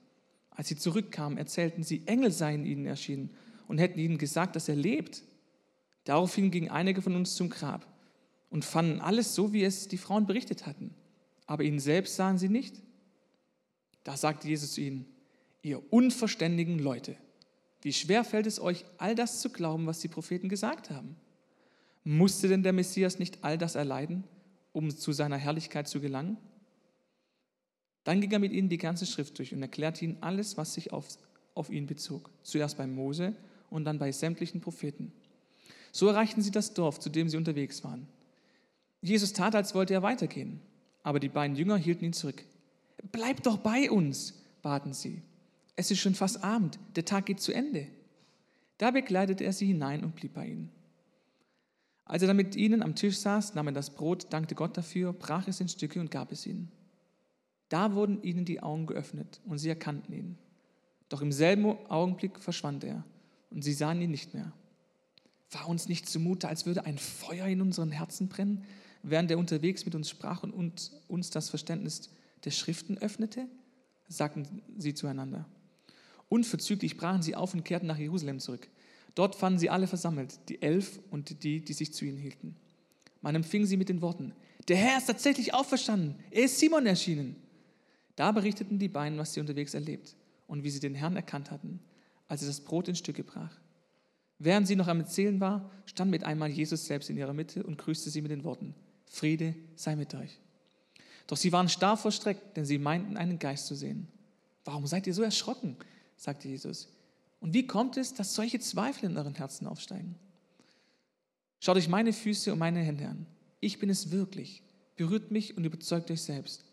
Als 0.57 0.69
sie 0.69 0.75
zurückkamen, 0.75 1.37
erzählten 1.37 1.83
sie, 1.83 2.01
Engel 2.07 2.31
seien 2.31 2.65
ihnen 2.65 2.87
erschienen 2.87 3.29
und 3.67 3.77
hätten 3.77 3.99
ihnen 3.99 4.17
gesagt, 4.17 4.55
dass 4.55 4.67
er 4.67 4.75
lebt. 4.75 5.21
Daraufhin 6.03 6.49
gingen 6.49 6.71
einige 6.71 7.03
von 7.03 7.15
uns 7.15 7.35
zum 7.35 7.51
Grab 7.51 7.85
und 8.49 8.65
fanden 8.65 8.99
alles 8.99 9.35
so, 9.35 9.53
wie 9.53 9.63
es 9.63 9.87
die 9.87 9.99
Frauen 9.99 10.25
berichtet 10.25 10.65
hatten. 10.65 10.95
Aber 11.45 11.63
ihn 11.63 11.79
selbst 11.79 12.15
sahen 12.15 12.39
sie 12.39 12.49
nicht. 12.49 12.81
Da 14.03 14.17
sagte 14.17 14.47
Jesus 14.47 14.73
zu 14.73 14.81
ihnen, 14.81 15.05
ihr 15.61 15.93
unverständigen 15.93 16.79
Leute, 16.79 17.15
wie 17.83 17.93
schwer 17.93 18.23
fällt 18.23 18.47
es 18.47 18.59
euch, 18.59 18.83
all 18.97 19.13
das 19.13 19.41
zu 19.41 19.51
glauben, 19.51 19.85
was 19.85 19.99
die 19.99 20.07
Propheten 20.07 20.49
gesagt 20.49 20.89
haben? 20.89 21.17
Musste 22.03 22.47
denn 22.47 22.63
der 22.63 22.73
Messias 22.73 23.19
nicht 23.19 23.43
all 23.43 23.59
das 23.59 23.75
erleiden, 23.75 24.23
um 24.71 24.89
zu 24.89 25.11
seiner 25.11 25.37
Herrlichkeit 25.37 25.87
zu 25.87 26.01
gelangen? 26.01 26.37
Dann 28.07 28.21
ging 28.21 28.31
er 28.31 28.39
mit 28.39 28.53
ihnen 28.53 28.69
die 28.69 28.77
ganze 28.77 29.05
Schrift 29.05 29.37
durch 29.37 29.53
und 29.53 29.61
erklärte 29.61 30.05
ihnen 30.05 30.15
alles, 30.21 30.55
was 30.55 30.73
sich 30.73 30.93
auf, 30.93 31.09
auf 31.55 31.69
ihn 31.69 31.87
bezog. 31.87 32.29
Zuerst 32.41 32.77
bei 32.77 32.87
Mose 32.87 33.35
und 33.69 33.83
dann 33.83 33.99
bei 33.99 34.13
sämtlichen 34.13 34.61
Propheten. 34.61 35.11
So 35.91 36.07
erreichten 36.07 36.41
sie 36.41 36.51
das 36.51 36.73
Dorf, 36.73 37.01
zu 37.01 37.09
dem 37.09 37.27
sie 37.27 37.35
unterwegs 37.35 37.83
waren. 37.83 38.07
Jesus 39.01 39.33
tat, 39.33 39.55
als 39.55 39.75
wollte 39.75 39.93
er 39.93 40.03
weitergehen, 40.03 40.61
aber 41.03 41.19
die 41.19 41.27
beiden 41.27 41.57
Jünger 41.57 41.75
hielten 41.75 42.05
ihn 42.05 42.13
zurück. 42.13 42.45
Bleib 43.11 43.43
doch 43.43 43.57
bei 43.57 43.91
uns, 43.91 44.35
baten 44.61 44.93
sie. 44.93 45.21
Es 45.75 45.91
ist 45.91 45.99
schon 45.99 46.15
fast 46.15 46.45
Abend, 46.45 46.79
der 46.95 47.03
Tag 47.03 47.25
geht 47.25 47.41
zu 47.41 47.51
Ende. 47.51 47.87
Da 48.77 48.91
begleitete 48.91 49.43
er 49.43 49.51
sie 49.51 49.65
hinein 49.65 50.05
und 50.05 50.15
blieb 50.15 50.33
bei 50.33 50.47
ihnen. 50.47 50.71
Als 52.05 52.21
er 52.21 52.29
dann 52.29 52.37
mit 52.37 52.55
ihnen 52.55 52.83
am 52.83 52.95
Tisch 52.95 53.17
saß, 53.17 53.53
nahm 53.53 53.67
er 53.67 53.73
das 53.73 53.89
Brot, 53.89 54.27
dankte 54.29 54.55
Gott 54.55 54.77
dafür, 54.77 55.11
brach 55.11 55.45
es 55.49 55.59
in 55.59 55.67
Stücke 55.67 55.99
und 55.99 56.09
gab 56.09 56.31
es 56.31 56.45
ihnen. 56.45 56.71
Da 57.69 57.93
wurden 57.93 58.23
ihnen 58.23 58.45
die 58.45 58.61
Augen 58.61 58.85
geöffnet 58.85 59.41
und 59.45 59.57
sie 59.57 59.69
erkannten 59.69 60.13
ihn. 60.13 60.37
Doch 61.09 61.21
im 61.21 61.31
selben 61.31 61.65
Augenblick 61.89 62.39
verschwand 62.39 62.83
er 62.83 63.03
und 63.49 63.63
sie 63.63 63.73
sahen 63.73 64.01
ihn 64.01 64.11
nicht 64.11 64.33
mehr. 64.33 64.51
War 65.51 65.67
uns 65.67 65.87
nicht 65.87 66.09
zumute, 66.09 66.47
als 66.47 66.65
würde 66.65 66.85
ein 66.85 66.97
Feuer 66.97 67.47
in 67.47 67.61
unseren 67.61 67.91
Herzen 67.91 68.27
brennen, 68.27 68.63
während 69.03 69.31
er 69.31 69.37
unterwegs 69.37 69.85
mit 69.85 69.95
uns 69.95 70.09
sprach 70.09 70.43
und 70.43 70.53
uns 71.07 71.29
das 71.29 71.49
Verständnis 71.49 72.09
der 72.43 72.51
Schriften 72.51 72.97
öffnete? 72.97 73.47
sagten 74.09 74.61
sie 74.77 74.93
zueinander. 74.93 75.45
Unverzüglich 76.29 76.97
brachen 76.97 77.21
sie 77.21 77.35
auf 77.35 77.53
und 77.53 77.63
kehrten 77.63 77.87
nach 77.87 77.97
Jerusalem 77.97 78.39
zurück. 78.39 78.69
Dort 79.15 79.35
fanden 79.35 79.59
sie 79.59 79.69
alle 79.69 79.87
versammelt, 79.87 80.39
die 80.49 80.61
Elf 80.61 80.99
und 81.09 81.43
die, 81.43 81.61
die 81.61 81.73
sich 81.73 81.93
zu 81.93 82.05
ihnen 82.05 82.17
hielten. 82.17 82.55
Man 83.21 83.35
empfing 83.35 83.65
sie 83.65 83.77
mit 83.77 83.89
den 83.89 84.01
Worten, 84.01 84.33
der 84.67 84.77
Herr 84.77 84.97
ist 84.97 85.07
tatsächlich 85.07 85.53
auferstanden, 85.53 86.15
er 86.29 86.43
ist 86.43 86.59
Simon 86.59 86.85
erschienen. 86.85 87.35
Da 88.17 88.31
berichteten 88.31 88.79
die 88.79 88.89
beiden, 88.89 89.17
was 89.17 89.33
sie 89.33 89.39
unterwegs 89.39 89.75
erlebt 89.75 90.15
und 90.47 90.63
wie 90.63 90.71
sie 90.71 90.79
den 90.79 90.95
Herrn 90.95 91.15
erkannt 91.15 91.51
hatten, 91.51 91.79
als 92.27 92.41
er 92.41 92.47
das 92.47 92.61
Brot 92.61 92.89
in 92.89 92.95
Stücke 92.95 93.23
brach. 93.23 93.55
Während 94.39 94.67
sie 94.67 94.75
noch 94.75 94.87
am 94.87 94.99
Erzählen 94.99 95.39
war, 95.39 95.71
stand 95.85 96.11
mit 96.11 96.23
einmal 96.23 96.49
Jesus 96.49 96.85
selbst 96.85 97.09
in 97.09 97.17
ihrer 97.17 97.33
Mitte 97.33 97.63
und 97.63 97.77
grüßte 97.77 98.09
sie 98.09 98.21
mit 98.21 98.31
den 98.31 98.43
Worten, 98.43 98.75
Friede 99.05 99.55
sei 99.75 99.95
mit 99.95 100.13
euch. 100.15 100.39
Doch 101.27 101.37
sie 101.37 101.51
waren 101.51 101.69
starr 101.69 101.95
vor 101.95 102.11
Schreck, 102.11 102.55
denn 102.55 102.65
sie 102.65 102.79
meinten, 102.79 103.17
einen 103.17 103.37
Geist 103.37 103.67
zu 103.67 103.75
sehen. 103.75 104.07
Warum 104.65 104.87
seid 104.87 105.05
ihr 105.05 105.13
so 105.13 105.21
erschrocken? 105.21 105.77
sagte 106.15 106.47
Jesus. 106.47 106.89
Und 107.39 107.53
wie 107.53 107.67
kommt 107.67 107.97
es, 107.97 108.15
dass 108.15 108.33
solche 108.33 108.59
Zweifel 108.59 109.11
in 109.11 109.17
euren 109.17 109.35
Herzen 109.35 109.67
aufsteigen? 109.67 110.15
Schaut 111.59 111.77
euch 111.77 111.87
meine 111.87 112.13
Füße 112.13 112.51
und 112.51 112.59
meine 112.59 112.79
Hände 112.79 113.07
an. 113.07 113.27
Ich 113.59 113.77
bin 113.77 113.89
es 113.89 114.09
wirklich. 114.09 114.63
Berührt 114.95 115.29
mich 115.29 115.55
und 115.55 115.65
überzeugt 115.65 116.09
euch 116.09 116.23
selbst. 116.23 116.66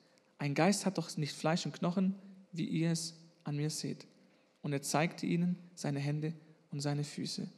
Ein 0.45 0.55
Geist 0.55 0.85
hat 0.85 0.99
doch 0.99 1.17
nicht 1.17 1.33
Fleisch 1.33 1.65
und 1.65 1.73
Knochen, 1.73 2.17
wie 2.53 2.67
ihr 2.67 2.91
es 2.91 3.15
an 3.45 3.57
mir 3.57 3.71
seht. 3.71 4.07
Und 4.61 4.75
er 4.75 4.83
zeigte 4.83 5.25
ihnen 5.25 5.57
seine 5.75 6.01
Hände 6.01 6.35
und 6.71 6.81
seine 6.81 7.03
Füße. 7.03 7.49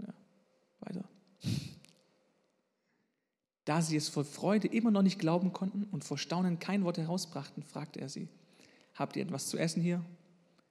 Ja, 0.00 0.12
weiter. 0.80 1.08
Da 3.64 3.80
sie 3.80 3.96
es 3.96 4.10
vor 4.10 4.26
Freude 4.26 4.68
immer 4.68 4.90
noch 4.90 5.00
nicht 5.00 5.18
glauben 5.18 5.54
konnten 5.54 5.84
und 5.84 6.04
vor 6.04 6.18
Staunen 6.18 6.58
kein 6.58 6.84
Wort 6.84 6.98
herausbrachten, 6.98 7.62
fragte 7.62 7.98
er 8.02 8.10
sie, 8.10 8.28
habt 8.94 9.16
ihr 9.16 9.22
etwas 9.22 9.46
zu 9.46 9.56
essen 9.56 9.80
hier? 9.80 10.04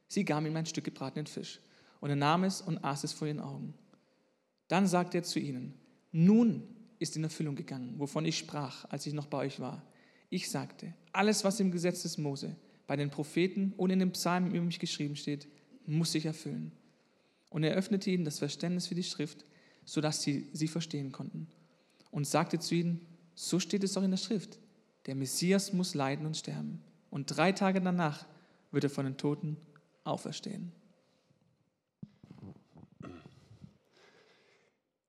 Sie 0.08 0.24
gaben 0.24 0.46
ihm 0.46 0.56
ein 0.56 0.68
Stück 0.68 0.84
gebratenen 0.84 1.25
Fisch 1.25 1.62
und 2.00 2.12
er 2.12 2.16
nahm 2.16 2.44
es 2.44 2.62
und 2.62 2.84
aß 2.84 3.06
es 3.06 3.13
vor 3.13 3.28
ihren 3.28 3.40
Augen. 3.40 3.74
Dann 4.68 4.86
sagte 4.86 5.18
er 5.18 5.24
zu 5.24 5.40
ihnen, 5.40 5.74
nun 6.12 6.62
ist 7.00 7.16
in 7.16 7.24
Erfüllung 7.24 7.56
gegangen, 7.56 7.96
wovon 7.98 8.25
ich 8.25 8.38
sprach, 8.38 8.86
als 8.90 9.08
ich 9.08 9.13
noch 9.13 9.25
bei 9.25 9.40
euch 9.40 9.60
war. 9.60 9.82
Ich 10.31 10.50
sagte, 10.50 10.93
alles, 11.11 11.43
was 11.43 11.59
im 11.59 11.71
Gesetz 11.71 12.03
des 12.03 12.17
Mose, 12.17 12.55
bei 12.88 12.95
den 12.95 13.09
Propheten 13.09 13.73
und 13.75 13.89
in 13.89 14.00
den 14.00 14.13
Psalmen 14.13 14.55
über 14.55 14.65
mich 14.65 14.79
geschrieben 14.79 15.17
steht, 15.17 15.50
muss 15.85 16.13
sich 16.13 16.25
erfüllen. 16.25 16.71
Und 17.50 17.63
er 17.63 17.75
öffnete 17.75 18.09
ihnen 18.09 18.23
das 18.23 18.39
Verständnis 18.39 18.88
für 18.88 18.95
die 18.95 19.03
Schrift, 19.03 19.43
sodass 19.83 20.21
sie 20.21 20.50
sie 20.53 20.69
verstehen 20.69 21.11
konnten. 21.11 21.47
Und 22.11 22.25
sagte 22.25 22.59
zu 22.59 22.75
ihnen, 22.75 23.05
so 23.35 23.59
steht 23.59 23.83
es 23.83 23.97
auch 23.97 24.03
in 24.03 24.11
der 24.11 24.17
Schrift, 24.17 24.57
der 25.05 25.15
Messias 25.15 25.73
muss 25.73 25.95
leiden 25.95 26.25
und 26.25 26.38
sterben. 26.38 26.81
Und 27.09 27.25
drei 27.25 27.51
Tage 27.51 27.81
danach 27.81 28.25
wird 28.71 28.85
er 28.85 28.89
von 28.89 29.03
den 29.03 29.17
Toten 29.17 29.57
auferstehen. 30.05 30.71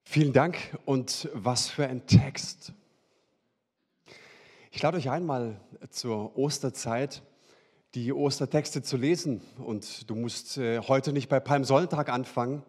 Vielen 0.03 0.33
Dank 0.33 0.59
und 0.85 1.29
was 1.33 1.69
für 1.69 1.87
ein 1.87 2.09
Text. 2.09 2.73
Ich 4.75 4.81
lade 4.81 4.97
euch 4.97 5.11
einmal 5.11 5.61
zur 5.91 6.39
Osterzeit 6.39 7.23
die 7.95 8.11
Ostertexte 8.11 8.81
zu 8.81 8.97
lesen. 8.97 9.43
Und 9.59 10.09
du 10.09 10.15
musst 10.15 10.57
äh, 10.57 10.81
heute 10.81 11.13
nicht 11.13 11.29
bei 11.29 11.41
Palmsonntag 11.41 12.09
anfangen. 12.09 12.63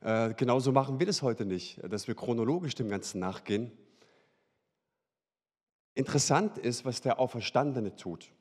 Äh, 0.00 0.34
genauso 0.34 0.72
machen 0.72 0.98
wir 0.98 1.06
das 1.06 1.22
heute 1.22 1.44
nicht, 1.44 1.78
dass 1.88 2.08
wir 2.08 2.16
chronologisch 2.16 2.74
dem 2.74 2.88
Ganzen 2.88 3.20
nachgehen. 3.20 3.70
Interessant 5.94 6.58
ist, 6.58 6.84
was 6.84 7.00
der 7.02 7.20
Auferstandene 7.20 7.94
tut. 7.94 8.32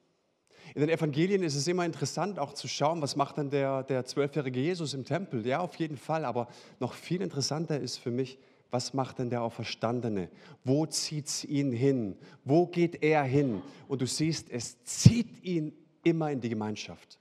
In 0.73 0.81
den 0.81 0.89
Evangelien 0.89 1.43
ist 1.43 1.55
es 1.55 1.67
immer 1.67 1.85
interessant, 1.85 2.39
auch 2.39 2.53
zu 2.53 2.67
schauen, 2.67 2.99
was 3.03 3.15
macht 3.15 3.37
denn 3.37 3.51
der, 3.51 3.83
der 3.83 4.05
zwölfjährige 4.05 4.59
Jesus 4.59 4.95
im 4.95 5.05
Tempel? 5.05 5.45
Ja, 5.45 5.59
auf 5.59 5.75
jeden 5.75 5.97
Fall. 5.97 6.25
Aber 6.25 6.47
noch 6.79 6.93
viel 6.93 7.21
interessanter 7.21 7.79
ist 7.79 7.97
für 7.97 8.09
mich, 8.09 8.39
was 8.71 8.93
macht 8.93 9.19
denn 9.19 9.29
der 9.29 9.43
Auferstandene? 9.43 10.29
Wo 10.63 10.85
zieht 10.85 11.27
es 11.27 11.45
ihn 11.45 11.71
hin? 11.71 12.17
Wo 12.43 12.65
geht 12.65 13.03
er 13.03 13.23
hin? 13.23 13.61
Und 13.87 14.01
du 14.01 14.07
siehst, 14.07 14.49
es 14.49 14.83
zieht 14.83 15.43
ihn 15.43 15.73
immer 16.03 16.31
in 16.31 16.39
die 16.39 16.49
Gemeinschaft. 16.49 17.19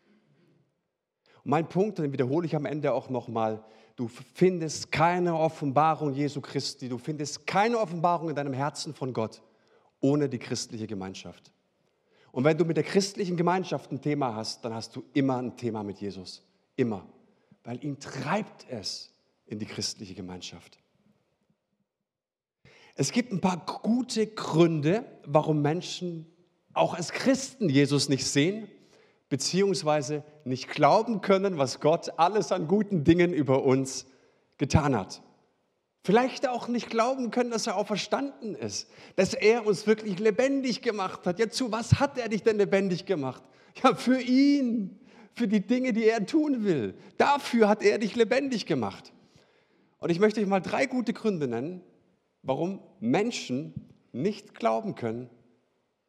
Und 1.44 1.50
mein 1.50 1.68
Punkt, 1.68 1.98
den 1.98 2.12
wiederhole 2.12 2.46
ich 2.46 2.54
am 2.54 2.66
Ende 2.66 2.92
auch 2.92 3.10
nochmal, 3.10 3.64
du 3.96 4.08
findest 4.08 4.92
keine 4.92 5.36
Offenbarung 5.36 6.14
Jesu 6.14 6.40
Christi, 6.40 6.88
du 6.88 6.98
findest 6.98 7.46
keine 7.46 7.78
Offenbarung 7.78 8.30
in 8.30 8.36
deinem 8.36 8.54
Herzen 8.54 8.94
von 8.94 9.12
Gott 9.12 9.42
ohne 10.00 10.28
die 10.28 10.38
christliche 10.38 10.86
Gemeinschaft. 10.86 11.52
Und 12.32 12.44
wenn 12.44 12.56
du 12.56 12.64
mit 12.64 12.76
der 12.76 12.84
christlichen 12.84 13.36
Gemeinschaft 13.36 13.90
ein 13.92 14.00
Thema 14.00 14.34
hast, 14.34 14.64
dann 14.64 14.74
hast 14.74 14.94
du 14.96 15.04
immer 15.14 15.38
ein 15.38 15.56
Thema 15.56 15.82
mit 15.82 16.00
Jesus. 16.00 16.42
Immer. 16.76 17.06
Weil 17.64 17.84
ihn 17.84 17.98
treibt 17.98 18.66
es 18.70 19.12
in 19.46 19.58
die 19.58 19.66
christliche 19.66 20.14
Gemeinschaft. 20.14 20.79
Es 23.00 23.12
gibt 23.12 23.32
ein 23.32 23.40
paar 23.40 23.64
gute 23.82 24.26
Gründe, 24.26 25.06
warum 25.24 25.62
Menschen 25.62 26.26
auch 26.74 26.92
als 26.92 27.12
Christen 27.12 27.70
Jesus 27.70 28.10
nicht 28.10 28.26
sehen, 28.26 28.68
beziehungsweise 29.30 30.22
nicht 30.44 30.68
glauben 30.68 31.22
können, 31.22 31.56
was 31.56 31.80
Gott 31.80 32.18
alles 32.18 32.52
an 32.52 32.68
guten 32.68 33.02
Dingen 33.02 33.32
über 33.32 33.64
uns 33.64 34.04
getan 34.58 34.94
hat. 34.94 35.22
Vielleicht 36.04 36.46
auch 36.46 36.68
nicht 36.68 36.90
glauben 36.90 37.30
können, 37.30 37.50
dass 37.50 37.66
er 37.66 37.78
auch 37.78 37.86
verstanden 37.86 38.54
ist, 38.54 38.90
dass 39.16 39.32
er 39.32 39.64
uns 39.64 39.86
wirklich 39.86 40.18
lebendig 40.18 40.82
gemacht 40.82 41.24
hat. 41.24 41.38
Ja, 41.38 41.48
zu 41.48 41.72
was 41.72 42.00
hat 42.00 42.18
er 42.18 42.28
dich 42.28 42.42
denn 42.42 42.58
lebendig 42.58 43.06
gemacht? 43.06 43.42
Ja, 43.82 43.94
für 43.94 44.20
ihn, 44.20 45.00
für 45.32 45.48
die 45.48 45.66
Dinge, 45.66 45.94
die 45.94 46.04
er 46.04 46.26
tun 46.26 46.64
will. 46.64 46.92
Dafür 47.16 47.66
hat 47.66 47.82
er 47.82 47.96
dich 47.96 48.14
lebendig 48.14 48.66
gemacht. 48.66 49.14
Und 50.00 50.10
ich 50.10 50.20
möchte 50.20 50.42
euch 50.42 50.46
mal 50.46 50.60
drei 50.60 50.84
gute 50.84 51.14
Gründe 51.14 51.48
nennen, 51.48 51.80
warum 52.42 52.80
Menschen 53.00 53.74
nicht 54.12 54.54
glauben 54.54 54.94
können, 54.94 55.28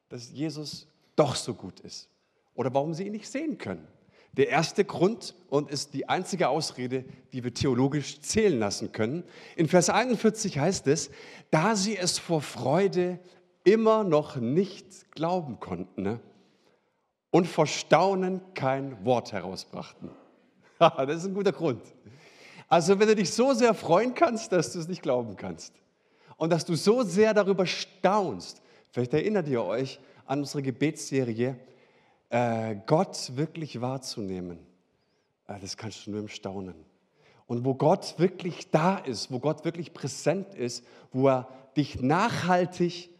dass 0.09 0.31
Jesus 0.31 0.87
doch 1.15 1.35
so 1.35 1.53
gut 1.53 1.79
ist. 1.81 2.09
Oder 2.53 2.73
warum 2.73 2.93
sie 2.93 3.05
ihn 3.05 3.13
nicht 3.13 3.29
sehen 3.29 3.57
können. 3.57 3.87
Der 4.33 4.49
erste 4.49 4.85
Grund 4.85 5.35
und 5.49 5.69
ist 5.69 5.93
die 5.93 6.07
einzige 6.07 6.47
Ausrede, 6.47 7.03
die 7.33 7.43
wir 7.43 7.53
theologisch 7.53 8.21
zählen 8.21 8.59
lassen 8.59 8.91
können. 8.91 9.23
In 9.57 9.67
Vers 9.67 9.89
41 9.89 10.57
heißt 10.57 10.87
es, 10.87 11.11
da 11.49 11.75
sie 11.75 11.97
es 11.97 12.17
vor 12.17 12.41
Freude 12.41 13.19
immer 13.63 14.03
noch 14.03 14.37
nicht 14.37 15.11
glauben 15.11 15.59
konnten 15.59 16.01
ne? 16.01 16.19
und 17.29 17.45
vor 17.45 17.67
Staunen 17.67 18.41
kein 18.53 19.03
Wort 19.03 19.33
herausbrachten. 19.33 20.11
das 20.79 21.17
ist 21.17 21.25
ein 21.25 21.33
guter 21.33 21.51
Grund. 21.51 21.83
Also 22.69 22.99
wenn 22.99 23.09
du 23.09 23.15
dich 23.15 23.33
so 23.33 23.53
sehr 23.53 23.73
freuen 23.73 24.13
kannst, 24.13 24.53
dass 24.53 24.71
du 24.71 24.79
es 24.79 24.87
nicht 24.87 25.01
glauben 25.01 25.35
kannst 25.35 25.73
und 26.41 26.49
dass 26.49 26.65
du 26.65 26.73
so 26.73 27.03
sehr 27.03 27.35
darüber 27.35 27.67
staunst, 27.67 28.63
vielleicht 28.89 29.13
erinnert 29.13 29.47
ihr 29.47 29.63
euch 29.63 29.99
an 30.25 30.39
unsere 30.39 30.63
Gebetsserie, 30.63 31.55
äh, 32.29 32.77
Gott 32.87 33.33
wirklich 33.35 33.79
wahrzunehmen, 33.79 34.57
äh, 35.45 35.59
das 35.59 35.77
kannst 35.77 36.07
du 36.07 36.09
nur 36.09 36.21
im 36.21 36.27
Staunen. 36.27 36.73
Und 37.45 37.63
wo 37.63 37.75
Gott 37.75 38.15
wirklich 38.17 38.71
da 38.71 38.97
ist, 38.97 39.31
wo 39.31 39.37
Gott 39.37 39.65
wirklich 39.65 39.93
präsent 39.93 40.55
ist, 40.55 40.83
wo 41.11 41.27
er 41.27 41.47
dich 41.77 42.01
nachhaltig 42.01 43.11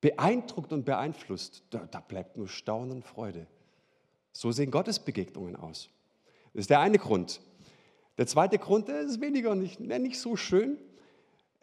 beeindruckt 0.00 0.72
und 0.72 0.84
beeinflusst, 0.84 1.62
da, 1.70 1.86
da 1.88 2.00
bleibt 2.00 2.36
nur 2.36 2.48
Staunen 2.48 2.90
und 2.90 3.04
Freude. 3.04 3.46
So 4.32 4.50
sehen 4.50 4.72
Gottesbegegnungen 4.72 5.54
aus. 5.54 5.90
Das 6.54 6.62
ist 6.62 6.70
der 6.70 6.80
eine 6.80 6.98
Grund. 6.98 7.40
Der 8.18 8.26
zweite 8.26 8.58
Grund 8.58 8.88
ist 8.88 9.20
weniger 9.20 9.54
nicht, 9.54 9.78
nicht 9.78 10.18
so 10.18 10.34
schön. 10.34 10.76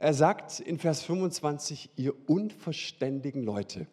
Er 0.04 0.14
sagt 0.14 0.60
in 0.60 0.80
Vers 0.80 1.02
25, 1.04 1.92
ihr 1.96 2.14
unverständigen 2.30 3.42
Leute. 3.42 3.88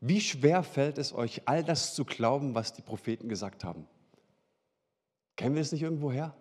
Wie 0.00 0.20
schwer 0.20 0.64
fällt 0.64 0.98
es 0.98 1.12
euch, 1.12 1.42
all 1.44 1.62
das 1.62 1.94
zu 1.94 2.04
glauben, 2.04 2.56
was 2.56 2.72
die 2.72 2.82
Propheten 2.82 3.28
gesagt 3.28 3.62
haben? 3.62 3.86
Kennen 5.36 5.54
wir 5.54 5.62
es 5.62 5.70
nicht 5.70 5.82
irgendwo 5.82 6.10
her? 6.10 6.34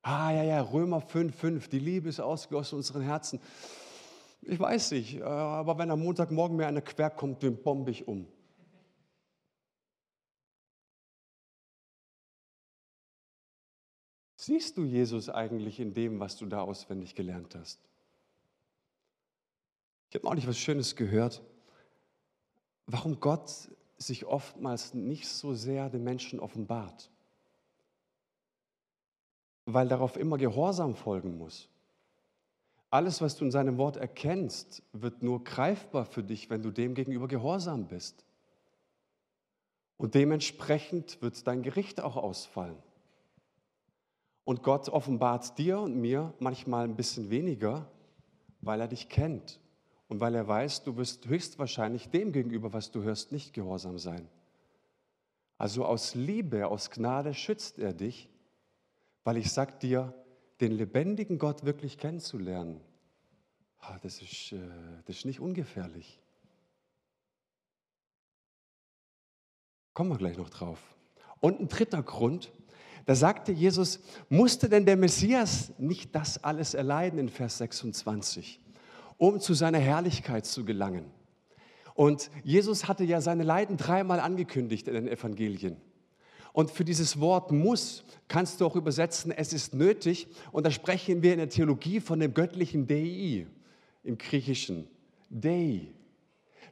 Ah, 0.00 0.30
ja, 0.32 0.42
ja, 0.42 0.62
Römer 0.62 1.02
5, 1.02 1.36
5, 1.36 1.68
die 1.68 1.80
Liebe 1.80 2.08
ist 2.08 2.18
ausgegossen 2.18 2.76
in 2.76 2.78
unseren 2.78 3.02
Herzen. 3.02 3.40
Ich 4.40 4.58
weiß 4.58 4.92
nicht, 4.92 5.16
äh, 5.16 5.22
aber 5.22 5.76
wenn 5.76 5.90
am 5.90 6.00
Montagmorgen 6.00 6.56
mir 6.56 6.66
eine 6.66 6.80
Quer 6.80 7.10
kommt, 7.10 7.42
den 7.42 7.62
bombe 7.62 7.90
ich 7.90 8.08
um. 8.08 8.26
Siehst 14.44 14.76
du 14.76 14.84
Jesus 14.84 15.28
eigentlich 15.28 15.80
in 15.80 15.94
dem, 15.94 16.20
was 16.20 16.36
du 16.36 16.46
da 16.46 16.60
auswendig 16.60 17.14
gelernt 17.14 17.54
hast? 17.54 17.80
Ich 20.08 20.16
habe 20.16 20.28
auch 20.28 20.34
nicht 20.34 20.46
was 20.46 20.58
Schönes 20.58 20.96
gehört 20.96 21.42
warum 22.86 23.20
Gott 23.20 23.70
sich 23.96 24.26
oftmals 24.26 24.94
nicht 24.94 25.28
so 25.28 25.54
sehr 25.54 25.88
den 25.88 26.04
Menschen 26.04 26.40
offenbart. 26.40 27.10
Weil 29.66 29.88
darauf 29.88 30.16
immer 30.16 30.36
Gehorsam 30.36 30.94
folgen 30.94 31.38
muss. 31.38 31.68
Alles, 32.90 33.20
was 33.20 33.36
du 33.36 33.46
in 33.46 33.50
seinem 33.50 33.78
Wort 33.78 33.96
erkennst, 33.96 34.82
wird 34.92 35.22
nur 35.22 35.42
greifbar 35.42 36.04
für 36.04 36.22
dich, 36.22 36.50
wenn 36.50 36.62
du 36.62 36.70
dem 36.70 36.94
gegenüber 36.94 37.26
gehorsam 37.26 37.88
bist. 37.88 38.24
Und 39.96 40.14
dementsprechend 40.14 41.20
wird 41.22 41.46
dein 41.46 41.62
Gericht 41.62 42.00
auch 42.00 42.16
ausfallen. 42.16 42.76
Und 44.44 44.62
Gott 44.62 44.88
offenbart 44.88 45.58
dir 45.58 45.78
und 45.78 45.96
mir 45.96 46.34
manchmal 46.38 46.84
ein 46.84 46.96
bisschen 46.96 47.30
weniger, 47.30 47.90
weil 48.60 48.80
er 48.80 48.88
dich 48.88 49.08
kennt 49.08 49.60
und 50.08 50.20
weil 50.20 50.34
er 50.34 50.46
weiß, 50.46 50.84
du 50.84 50.96
wirst 50.96 51.26
höchstwahrscheinlich 51.26 52.10
dem 52.10 52.32
gegenüber, 52.32 52.72
was 52.72 52.90
du 52.90 53.02
hörst, 53.02 53.32
nicht 53.32 53.54
gehorsam 53.54 53.98
sein. 53.98 54.28
Also 55.56 55.84
aus 55.84 56.14
Liebe, 56.14 56.66
aus 56.66 56.90
Gnade 56.90 57.32
schützt 57.32 57.78
er 57.78 57.94
dich, 57.94 58.28
weil 59.22 59.36
ich 59.38 59.50
sage 59.50 59.74
dir, 59.80 60.12
den 60.60 60.72
lebendigen 60.72 61.38
Gott 61.38 61.64
wirklich 61.64 61.98
kennenzulernen, 61.98 62.80
das 64.02 64.22
ist, 64.22 64.52
äh, 64.52 64.58
das 65.06 65.16
ist 65.16 65.24
nicht 65.24 65.40
ungefährlich. 65.40 66.20
Kommen 69.92 70.10
wir 70.10 70.18
gleich 70.18 70.36
noch 70.36 70.50
drauf. 70.50 70.80
Und 71.40 71.60
ein 71.60 71.68
dritter 71.68 72.02
Grund, 72.02 72.50
da 73.06 73.14
sagte 73.14 73.52
Jesus, 73.52 74.00
musste 74.28 74.68
denn 74.68 74.86
der 74.86 74.96
Messias 74.96 75.72
nicht 75.78 76.14
das 76.14 76.42
alles 76.42 76.74
erleiden 76.74 77.18
in 77.18 77.28
Vers 77.28 77.58
26? 77.58 78.60
um 79.18 79.40
zu 79.40 79.54
seiner 79.54 79.78
Herrlichkeit 79.78 80.46
zu 80.46 80.64
gelangen. 80.64 81.04
Und 81.94 82.30
Jesus 82.42 82.88
hatte 82.88 83.04
ja 83.04 83.20
seine 83.20 83.44
Leiden 83.44 83.76
dreimal 83.76 84.20
angekündigt 84.20 84.88
in 84.88 84.94
den 84.94 85.08
Evangelien. 85.08 85.76
Und 86.52 86.70
für 86.70 86.84
dieses 86.84 87.20
Wort 87.20 87.52
muss 87.52 88.04
kannst 88.28 88.60
du 88.60 88.66
auch 88.66 88.76
übersetzen, 88.76 89.32
es 89.32 89.52
ist 89.52 89.74
nötig. 89.74 90.28
Und 90.52 90.66
da 90.66 90.70
sprechen 90.70 91.22
wir 91.22 91.32
in 91.32 91.38
der 91.38 91.48
Theologie 91.48 92.00
von 92.00 92.20
dem 92.20 92.34
göttlichen 92.34 92.86
Dei 92.86 93.46
im 94.02 94.18
Griechischen. 94.18 94.88
Dei. 95.30 95.88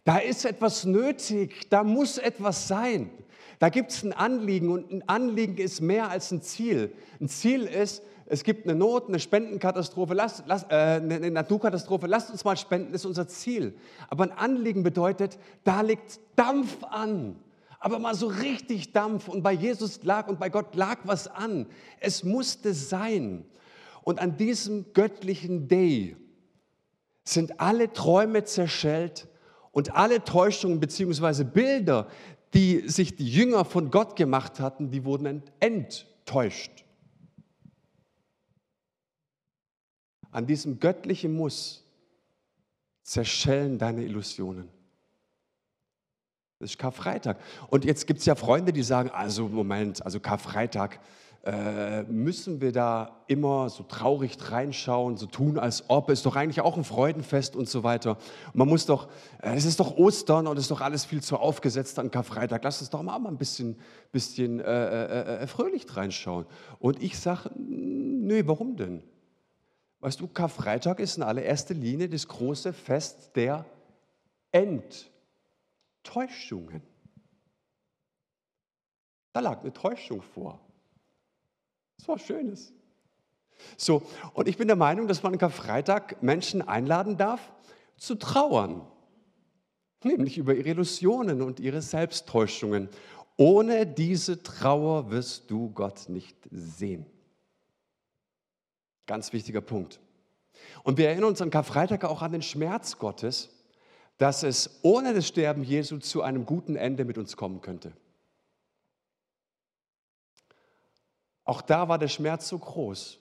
Da 0.05 0.19
ist 0.19 0.45
etwas 0.45 0.85
nötig, 0.85 1.69
da 1.71 1.85
muss 1.85 2.19
etwas 2.19 2.67
sein. 2.67 3.11
Da 3.59 3.69
gibt 3.69 3.91
es 3.91 4.03
ein 4.03 4.13
Anliegen 4.13 4.71
und 4.71 4.91
ein 4.91 5.09
Anliegen 5.09 5.57
ist 5.59 5.81
mehr 5.81 6.11
als 6.11 6.31
ein 6.31 6.43
Ziel. 6.43 6.93
Ein 7.21 7.29
Ziel 7.29 7.63
ist, 7.63 8.03
es 8.27 8.45
gibt 8.45 8.67
eine 8.67 8.75
Not, 8.75 9.09
eine 9.09 9.21
Spendenkatastrophe, 9.21 10.15
lass, 10.15 10.43
lass, 10.47 10.65
äh, 10.65 11.01
eine 11.03 11.31
Naturkatastrophe, 11.31 12.07
lasst 12.07 12.31
uns 12.31 12.45
mal 12.45 12.57
spenden, 12.57 12.95
ist 12.95 13.05
unser 13.05 13.29
Ziel. 13.29 13.75
Aber 14.09 14.25
ein 14.25 14.33
Anliegen 14.33 14.83
bedeutet, 14.83 15.39
da 15.65 15.83
liegt 15.83 16.21
Dampf 16.37 16.83
an. 16.85 17.37
Aber 17.79 17.99
mal 17.99 18.15
so 18.15 18.29
richtig 18.29 18.93
Dampf. 18.93 19.29
Und 19.29 19.43
bei 19.43 19.53
Jesus 19.53 20.03
lag 20.05 20.29
und 20.29 20.39
bei 20.39 20.49
Gott 20.49 20.75
lag 20.77 21.01
was 21.05 21.29
an. 21.29 21.67
Es 22.01 22.23
musste 22.23 22.75
sein. 22.75 23.45
Und 24.03 24.21
an 24.21 24.37
diesem 24.37 24.93
göttlichen 24.93 25.69
Day 25.69 26.17
sind 27.25 27.61
alle 27.61 27.93
Träume 27.93 28.45
zerschellt 28.45 29.29
und 29.73 29.97
alle 29.97 30.23
Täuschungen 30.23 30.81
bzw. 30.81 31.45
Bilder, 31.45 32.07
die 32.55 32.89
sich 32.89 33.17
die 33.17 33.29
Jünger 33.29 33.65
von 33.65 33.91
Gott 33.91 34.17
gemacht 34.17 34.61
hatten, 34.61 34.91
die 34.91 35.05
wurden 35.05 35.43
enttäuscht. 35.61 36.85
An 40.31 40.47
diesem 40.47 40.81
göttlichen 40.81 41.35
Muss 41.35 41.85
zerschellen 43.03 43.79
deine 43.79 44.03
Illusionen. 44.03 44.69
Das 46.59 46.71
ist 46.71 46.79
Karfreitag. 46.79 47.39
Und 47.69 47.85
jetzt 47.85 48.07
gibt 48.07 48.21
es 48.21 48.27
ja 48.27 48.35
Freunde, 48.35 48.73
die 48.73 48.83
sagen, 48.83 49.11
also 49.11 49.49
Moment, 49.49 50.05
also 50.05 50.21
Karfreitag, 50.21 51.01
Äh, 51.45 52.05
müssen 52.05 52.61
wir 52.61 52.71
da 52.71 53.25
immer 53.27 53.69
so 53.69 53.83
traurig 53.83 54.37
reinschauen, 54.53 55.17
so 55.17 55.27
tun, 55.27 55.59
als 55.59 55.83
ob 55.89 56.09
es 56.09 56.23
doch 56.23 56.37
eigentlich 56.37 56.61
auch 56.61 56.77
ein 56.77 56.85
Freudenfest 56.85 57.57
und 57.57 57.69
so 57.69 57.83
weiter. 57.83 58.17
Man 58.55 58.69
muss 58.69 58.87
doch, 58.87 59.09
äh, 59.43 59.57
es 59.57 59.65
ist 59.65 59.81
doch 59.81 59.97
Ostern 59.97 60.47
und 60.47 60.57
es 60.57 60.63
ist 60.65 60.71
doch 60.71 60.81
alles 60.81 61.05
viel 61.05 61.21
zu 61.21 61.37
aufgesetzt 61.37 61.99
an 61.99 62.13
Karfreitag. 62.13 62.63
Lass 62.63 62.81
uns 62.81 62.91
doch 62.91 63.03
mal 63.03 63.19
ein 63.27 63.39
bisschen, 63.39 63.77
bisschen 64.13 64.61
äh, 64.61 65.43
äh 65.43 65.47
fröhlich 65.49 65.85
reinschauen. 65.97 66.47
Und 66.79 67.03
ich 67.03 67.19
sage, 67.19 67.51
nö, 67.57 68.43
warum 68.47 68.77
denn? 68.77 69.03
Weißt 69.99 70.21
du, 70.21 70.29
Karfreitag 70.29 71.01
ist 71.01 71.17
in 71.17 71.25
allererster 71.25 71.75
Linie 71.75 72.09
das 72.09 72.29
große 72.29 72.73
Fest 72.73 73.33
der 73.35 73.67
Enttäuschungen. 74.53 76.83
Da 79.33 79.41
lag 79.41 79.63
eine 79.63 79.73
Täuschung 79.73 80.23
vor. 80.23 80.61
Das 82.03 82.09
war 82.09 82.19
Schönes. 82.19 82.73
So, 83.77 84.03
und 84.35 84.49
ich 84.49 84.57
bin 84.57 84.67
der 84.67 84.77
Meinung, 84.77 85.07
dass 85.07 85.23
man 85.23 85.35
am 85.35 85.39
Karfreitag 85.39 86.21
Menschen 86.21 86.61
einladen 86.61 87.17
darf, 87.17 87.53
zu 87.97 88.17
trauern. 88.17 88.83
Nämlich 90.03 90.37
über 90.37 90.53
ihre 90.53 90.71
Illusionen 90.71 91.43
und 91.43 91.61
ihre 91.61 91.81
Selbsttäuschungen. 91.81 92.89
Ohne 93.37 93.87
diese 93.87 94.43
Trauer 94.43 95.13
wirst 95.13 95.49
du 95.49 95.71
Gott 95.71 96.09
nicht 96.09 96.37
sehen. 96.51 97.07
Ganz 99.07 99.33
wichtiger 99.33 99.61
Punkt. 99.61 100.01
Und 100.83 100.99
wir 100.99 101.07
erinnern 101.07 101.27
uns 101.27 101.41
an 101.41 101.51
Karfreitag 101.51 102.05
auch 102.05 102.23
an 102.23 102.33
den 102.33 102.43
Schmerz 102.43 102.99
Gottes, 102.99 103.49
dass 104.19 104.43
es 104.43 104.81
ohne 104.83 105.15
das 105.15 105.29
Sterben 105.29 105.63
Jesu 105.63 105.99
zu 105.99 106.23
einem 106.23 106.47
guten 106.47 106.75
Ende 106.75 107.05
mit 107.05 107.17
uns 107.17 107.37
kommen 107.37 107.61
könnte. 107.61 107.93
Auch 111.53 111.61
da 111.61 111.87
war 111.87 111.99
der 111.99 112.09
Schmerz 112.09 112.49
so 112.49 112.59
groß, 112.59 113.19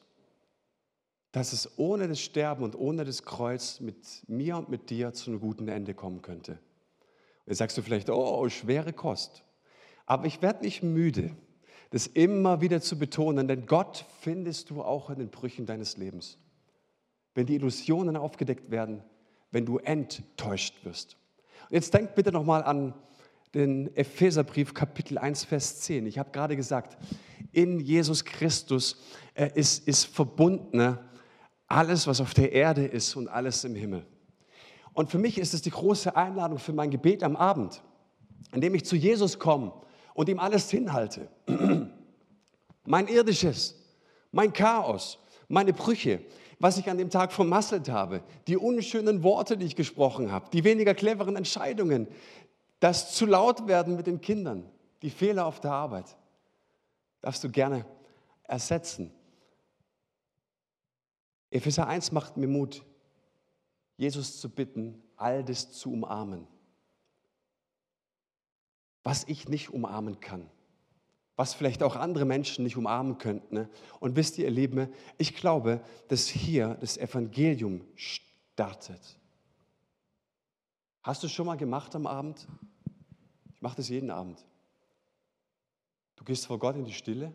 dass 1.34 1.52
es 1.52 1.78
ohne 1.78 2.08
das 2.08 2.22
Sterben 2.22 2.63
und 2.63 2.78
ohne 2.78 3.04
das 3.04 3.24
Kreuz 3.24 3.82
mit 3.82 4.24
mir 4.30 4.56
und 4.56 4.70
mit 4.70 4.89
dir 4.89 5.12
zu 5.12 5.32
einem 5.32 5.41
guten 5.41 5.67
Ende 5.67 5.94
kommen 5.94 6.22
könnte. 6.22 6.58
Jetzt 7.46 7.58
sagst 7.58 7.78
du 7.78 7.82
vielleicht, 7.82 8.10
oh, 8.10 8.48
schwere 8.48 8.94
Kost. 8.94 9.44
Aber 10.06 10.28
ich 10.28 10.41
werde 10.41 10.63
nicht 10.63 10.82
müde, 10.82 11.36
das 11.89 12.08
immer 12.08 12.62
wieder 12.62 12.80
zu 12.80 12.98
betonen, 12.98 13.50
denn 13.50 13.65
Gott 13.65 14.06
findest 14.22 14.70
du 14.70 14.82
auch 14.82 15.10
in 15.10 15.20
den 15.20 15.30
Brüchen 15.30 15.65
deines 15.65 15.98
Lebens. 15.98 16.38
Wenn 17.36 17.48
die 17.48 17.56
Illusionen 17.56 18.15
aufgedeckt 18.15 18.72
werden, 18.72 19.04
wenn 19.52 19.65
du 19.65 19.78
enttäuscht 19.80 20.86
wirst. 20.86 21.17
Und 21.63 21.76
jetzt 21.76 21.94
denk 21.94 22.15
bitte 22.15 22.32
nochmal 22.32 22.63
an 22.63 22.94
den 23.54 23.94
Epheserbrief 23.98 24.74
Kapitel 24.74 25.17
1, 25.17 25.44
Vers 25.44 25.82
10. 25.82 26.06
Ich 26.06 26.17
habe 26.17 26.32
gerade 26.32 26.56
gesagt, 26.56 26.98
in 27.52 27.80
Jesus 27.80 28.24
Christus 28.24 28.98
äh, 29.34 29.50
ist, 29.56 29.88
ist 29.88 30.06
verbunden 30.06 30.98
alles, 31.68 32.08
was 32.08 32.20
auf 32.22 32.34
der 32.34 32.52
Erde 32.52 32.86
ist 32.86 33.16
und 33.16 33.28
alles 33.28 33.64
im 33.64 33.76
Himmel. 33.76 34.06
Und 34.94 35.10
für 35.10 35.18
mich 35.18 35.38
ist 35.38 35.54
es 35.54 35.62
die 35.62 35.72
große 35.72 36.16
Einladung 36.16 36.60
für 36.60 36.74
mein 36.74 36.92
Gebet 36.92 37.24
am 37.24 37.36
Abend, 37.36 37.82
indem 38.54 38.76
ich 38.76 38.86
zu 38.86 38.96
Jesus 38.96 39.40
komme 39.40 39.72
und 40.14 40.28
ihm 40.28 40.40
alles 40.40 40.70
hinhalte. 40.70 41.30
mein 42.86 43.08
irdisches, 43.08 43.76
mein 44.32 44.52
Chaos, 44.52 45.18
meine 45.48 45.72
Brüche, 45.72 46.22
was 46.60 46.78
ich 46.78 46.90
an 46.90 46.98
dem 46.98 47.10
Tag 47.10 47.32
vermasselt 47.32 47.90
habe, 47.90 48.22
die 48.48 48.58
unschönen 48.58 49.24
Worte, 49.24 49.58
die 49.58 49.66
ich 49.66 49.76
gesprochen 49.76 50.32
habe, 50.32 50.50
die 50.52 50.64
weniger 50.64 50.94
cleveren 50.94 51.36
Entscheidungen, 51.38 52.08
das 52.80 53.14
zu 53.14 53.26
laut 53.26 53.68
werden 53.68 53.96
mit 53.96 54.08
den 54.08 54.20
Kindern, 54.22 54.70
die 55.02 55.10
Fehler 55.10 55.46
auf 55.46 55.60
der 55.62 55.72
Arbeit 55.72 56.18
darfst 57.21 57.43
du 57.43 57.49
gerne 57.49 57.86
ersetzen. 58.43 59.12
Epheser 61.49 61.88
1 61.88 62.12
macht 62.12 62.38
mir 62.38 62.47
Mut, 62.47 62.84
Jesus 63.97 64.39
zu 64.39 64.49
bitten, 64.49 65.01
all 65.15 65.43
das 65.43 65.71
zu 65.71 65.91
umarmen, 65.91 66.47
was 69.03 69.25
ich 69.27 69.47
nicht 69.47 69.69
umarmen 69.69 70.19
kann, 70.19 70.49
was 71.36 71.53
vielleicht 71.53 71.84
auch 71.84 71.95
andere 71.95 72.25
Menschen 72.25 72.63
nicht 72.63 72.77
umarmen 72.77 73.17
könnten. 73.17 73.53
Ne? 73.53 73.69
Und 73.99 74.15
wisst 74.15 74.38
ihr, 74.38 74.45
ihr 74.45 74.51
Lieben, 74.51 74.93
ich 75.17 75.36
glaube, 75.36 75.84
dass 76.07 76.27
hier 76.27 76.75
das 76.75 76.97
Evangelium 76.97 77.86
startet. 77.95 79.19
Hast 81.03 81.23
du 81.23 81.27
es 81.27 81.34
schon 81.34 81.45
mal 81.47 81.57
gemacht 81.57 81.95
am 81.95 82.07
Abend? 82.07 82.47
Ich 83.53 83.62
mache 83.62 83.75
das 83.75 83.89
jeden 83.89 84.10
Abend. 84.10 84.43
Du 86.21 86.25
gehst 86.25 86.45
vor 86.45 86.60
Gott 86.60 86.75
in 86.75 86.86
die 86.86 86.93
Stille. 86.93 87.34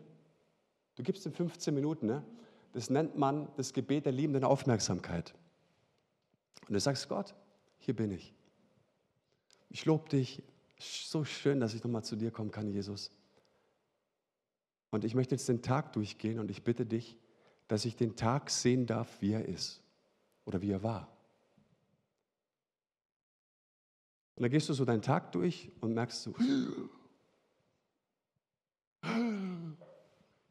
Du 0.95 1.03
gibst 1.03 1.25
ihm 1.25 1.33
15 1.33 1.73
Minuten. 1.73 2.05
Ne? 2.05 2.23
Das 2.71 2.89
nennt 2.89 3.17
man 3.17 3.49
das 3.57 3.73
Gebet 3.73 4.05
der 4.05 4.13
liebenden 4.13 4.45
Aufmerksamkeit. 4.45 5.35
Und 6.69 6.73
du 6.73 6.79
sagst, 6.79 7.09
Gott, 7.09 7.35
hier 7.79 7.93
bin 7.93 8.11
ich. 8.11 8.33
Ich 9.67 9.83
lobe 9.83 10.07
dich. 10.07 10.41
So 10.79 11.25
schön, 11.25 11.59
dass 11.59 11.73
ich 11.73 11.83
nochmal 11.83 12.05
zu 12.05 12.15
dir 12.15 12.31
kommen 12.31 12.49
kann, 12.49 12.69
Jesus. 12.69 13.11
Und 14.91 15.03
ich 15.03 15.15
möchte 15.15 15.35
jetzt 15.35 15.49
den 15.49 15.61
Tag 15.61 15.91
durchgehen 15.91 16.39
und 16.39 16.49
ich 16.49 16.63
bitte 16.63 16.85
dich, 16.85 17.17
dass 17.67 17.83
ich 17.83 17.97
den 17.97 18.15
Tag 18.15 18.49
sehen 18.49 18.85
darf, 18.85 19.19
wie 19.19 19.33
er 19.33 19.43
ist 19.43 19.81
oder 20.45 20.61
wie 20.61 20.71
er 20.71 20.81
war. 20.81 21.09
Und 24.35 24.43
dann 24.43 24.51
gehst 24.51 24.69
du 24.69 24.73
so 24.73 24.85
deinen 24.85 25.01
Tag 25.01 25.33
durch 25.33 25.73
und 25.81 25.93
merkst 25.93 26.23
so, 26.23 26.33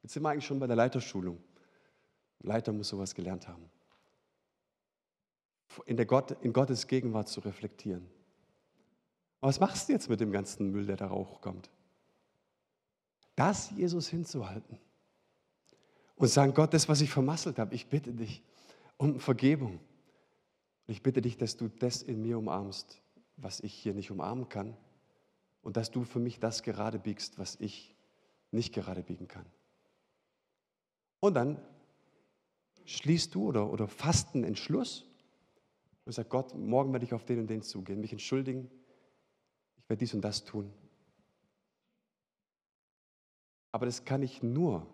Jetzt 0.03 0.13
sind 0.13 0.23
wir 0.23 0.31
eigentlich 0.31 0.47
schon 0.47 0.59
bei 0.59 0.67
der 0.67 0.77
Leiterschulung. 0.77 1.39
Leiter 2.41 2.73
muss 2.73 2.89
sowas 2.89 3.15
gelernt 3.15 3.49
haben. 3.49 3.69
In, 5.85 5.97
der 5.97 6.07
Gott, 6.07 6.37
in 6.43 6.53
Gottes 6.53 6.87
Gegenwart 6.87 7.29
zu 7.29 7.41
reflektieren. 7.41 8.07
Aber 9.41 9.49
was 9.49 9.61
machst 9.61 9.89
du 9.89 9.93
jetzt 9.93 10.09
mit 10.09 10.21
dem 10.21 10.33
ganzen 10.33 10.71
Müll, 10.71 10.87
der 10.87 10.97
da 10.97 11.11
hochkommt? 11.11 11.71
Das 13.35 13.71
Jesus 13.73 14.09
hinzuhalten 14.09 14.79
und 16.17 16.29
sagen, 16.29 16.55
Gott, 16.55 16.73
das, 16.73 16.89
was 16.89 17.01
ich 17.01 17.11
vermasselt 17.11 17.59
habe, 17.59 17.75
ich 17.75 17.89
bitte 17.89 18.13
dich 18.13 18.43
um 18.97 19.21
Vergebung. 19.21 19.81
Ich 20.87 21.03
bitte 21.03 21.21
dich, 21.21 21.37
dass 21.37 21.57
du 21.57 21.69
das 21.69 22.03
in 22.03 22.23
mir 22.23 22.39
umarmst, 22.39 23.03
was 23.37 23.61
ich 23.61 23.75
hier 23.75 23.93
nicht 23.93 24.11
umarmen 24.11 24.49
kann. 24.49 24.77
Und 25.63 25.77
dass 25.77 25.91
du 25.91 26.05
für 26.05 26.21
mich 26.21 26.39
das 26.39 26.63
gerade 26.63 26.99
biegst, 26.99 27.39
was 27.39 27.57
ich 27.57 27.96
nicht 28.51 28.75
gerade 28.75 29.03
biegen 29.03 29.29
kann. 29.29 29.47
Und 31.21 31.35
dann 31.35 31.61
schließt 32.85 33.35
du 33.35 33.49
oder, 33.49 33.71
oder 33.71 33.89
fasst 33.89 34.35
einen 34.35 34.45
Entschluss 34.45 35.05
und 36.05 36.13
sagst, 36.13 36.31
Gott, 36.31 36.55
morgen 36.55 36.93
werde 36.93 37.05
ich 37.05 37.15
auf 37.15 37.25
den 37.25 37.41
und 37.41 37.49
den 37.49 37.63
zugehen, 37.63 38.01
mich 38.01 38.13
entschuldigen, 38.13 38.71
ich 39.77 39.89
werde 39.89 40.01
dies 40.01 40.15
und 40.15 40.23
das 40.23 40.45
tun. 40.45 40.73
Aber 43.73 43.87
das 43.87 44.05
kann 44.05 44.23
ich 44.23 44.43
nur, 44.43 44.87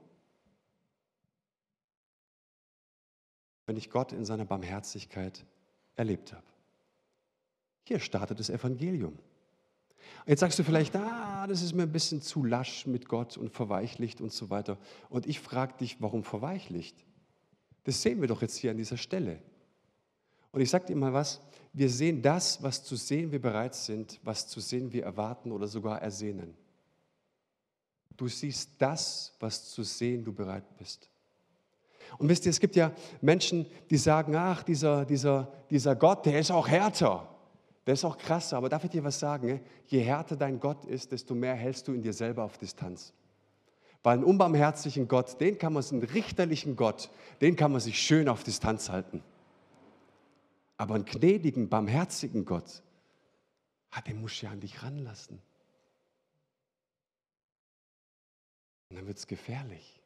wenn 3.67 3.77
ich 3.77 3.91
Gott 3.91 4.13
in 4.13 4.25
seiner 4.25 4.45
Barmherzigkeit 4.45 5.45
erlebt 5.95 6.33
habe. 6.33 6.47
Hier 7.85 8.01
startet 8.01 8.41
das 8.41 8.51
Evangelium. 8.51 9.19
Jetzt 10.27 10.41
sagst 10.41 10.59
du 10.59 10.65
vielleicht, 10.65 10.95
ah, 10.97 11.47
das 11.47 11.63
ist 11.63 11.75
mir 11.75 11.83
ein 11.83 11.93
bisschen 11.93 12.23
zu 12.23 12.45
lasch 12.45 12.87
mit 12.87 13.09
Gott 13.09 13.37
und 13.37 13.51
verweichlicht 13.51 14.21
und 14.21 14.33
so 14.33 14.51
weiter. 14.51 14.79
Und 15.09 15.27
ich 15.27 15.41
frage 15.41 15.75
dich, 15.79 16.01
warum 16.01 16.25
verweichlicht? 16.25 16.97
Das 17.85 18.03
sehen 18.03 18.21
wir 18.21 18.29
doch 18.29 18.43
jetzt 18.43 18.57
hier 18.57 18.71
an 18.71 18.77
dieser 18.77 18.97
Stelle. 18.97 19.43
Und 20.53 20.61
ich 20.61 20.71
sage 20.71 20.87
dir 20.87 20.97
mal 20.97 21.13
was, 21.13 21.41
wir 21.73 21.89
sehen 21.89 22.23
das, 22.23 22.63
was 22.63 22.85
zu 22.85 22.97
sehen 22.97 23.33
wir 23.33 23.41
bereit 23.41 23.75
sind, 23.75 24.21
was 24.23 24.47
zu 24.47 24.61
sehen 24.61 24.93
wir 24.93 25.05
erwarten 25.05 25.51
oder 25.51 25.67
sogar 25.67 26.01
ersehnen. 26.03 26.55
Du 28.17 28.29
siehst 28.29 28.71
das, 28.79 29.35
was 29.41 29.71
zu 29.71 29.83
sehen 29.83 30.25
du 30.25 30.33
bereit 30.33 30.77
bist. 30.77 31.09
Und 32.19 32.29
wisst 32.29 32.45
ihr, 32.45 32.51
es 32.51 32.61
gibt 32.61 32.77
ja 32.77 32.93
Menschen, 33.21 33.67
die 33.91 33.97
sagen, 33.97 34.37
ach, 34.37 34.63
dieser, 34.63 35.07
dieser, 35.07 35.51
dieser 35.71 35.97
Gott, 35.97 36.27
der 36.27 36.39
ist 36.39 36.51
auch 36.51 36.69
härter. 36.69 37.32
Das 37.85 37.99
ist 37.99 38.05
auch 38.05 38.17
krass, 38.17 38.53
aber 38.53 38.69
darf 38.69 38.85
ich 38.85 38.91
dir 38.91 39.03
was 39.03 39.19
sagen? 39.19 39.61
Je 39.87 40.01
härter 40.01 40.37
dein 40.37 40.61
Gott 40.61 40.85
ist, 40.85 41.11
desto 41.11 41.35
mehr 41.35 41.55
hältst 41.55 41.89
du 41.89 41.93
in 41.93 42.03
dir 42.03 42.13
selber 42.13 42.45
auf 42.45 42.59
Distanz. 42.59 43.13
Weil 44.05 44.15
einen 44.15 44.25
unbarmherzigen 44.25 45.09
Gott, 45.09 45.41
den 45.41 45.59
kann 45.59 45.73
man, 45.73 45.85
einen 45.85 46.03
richterlichen 46.03 46.77
Gott, 46.77 47.11
den 47.41 47.57
kann 47.57 47.73
man 47.73 47.81
sich 47.81 48.01
schön 48.01 48.29
auf 48.29 48.45
Distanz 48.45 48.89
halten. 48.89 49.23
Aber 50.77 50.95
einen 50.95 51.05
gnädigen, 51.05 51.69
barmherzigen 51.69 52.45
Gott, 52.45 52.83
ah, 53.91 54.01
den 54.01 54.21
musst 54.21 54.43
du 54.43 54.47
ja 54.47 54.53
an 54.53 54.61
dich 54.61 54.83
ranlassen. 54.83 55.41
Und 58.91 58.97
dann 58.97 59.07
wird 59.07 59.19
es 59.19 59.27
gefährlich. 59.27 60.01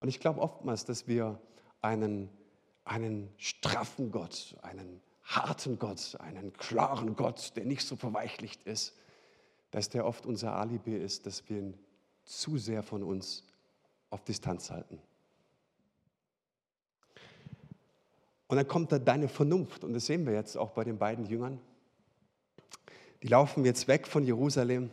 Und 0.00 0.08
ich 0.08 0.20
glaube 0.20 0.40
oftmals, 0.40 0.84
dass 0.84 1.08
wir 1.08 1.40
einen, 1.80 2.28
einen 2.84 3.32
straffen 3.36 4.10
Gott, 4.10 4.56
einen 4.62 5.00
harten 5.28 5.78
Gott, 5.78 6.16
einen 6.20 6.54
klaren 6.54 7.14
Gott, 7.14 7.52
der 7.54 7.66
nicht 7.66 7.86
so 7.86 7.96
verweichlicht 7.96 8.62
ist, 8.64 8.96
dass 9.70 9.90
der 9.90 10.06
oft 10.06 10.24
unser 10.24 10.56
Alibi 10.56 10.96
ist, 10.96 11.26
dass 11.26 11.48
wir 11.48 11.58
ihn 11.58 11.78
zu 12.24 12.56
sehr 12.56 12.82
von 12.82 13.02
uns 13.02 13.44
auf 14.08 14.24
Distanz 14.24 14.70
halten. 14.70 14.98
Und 18.46 18.56
dann 18.56 18.66
kommt 18.66 18.90
da 18.90 18.98
deine 18.98 19.28
Vernunft, 19.28 19.84
und 19.84 19.92
das 19.92 20.06
sehen 20.06 20.24
wir 20.24 20.32
jetzt 20.32 20.56
auch 20.56 20.70
bei 20.70 20.82
den 20.82 20.96
beiden 20.96 21.26
Jüngern. 21.26 21.60
Die 23.22 23.28
laufen 23.28 23.66
jetzt 23.66 23.86
weg 23.86 24.06
von 24.06 24.24
Jerusalem 24.24 24.90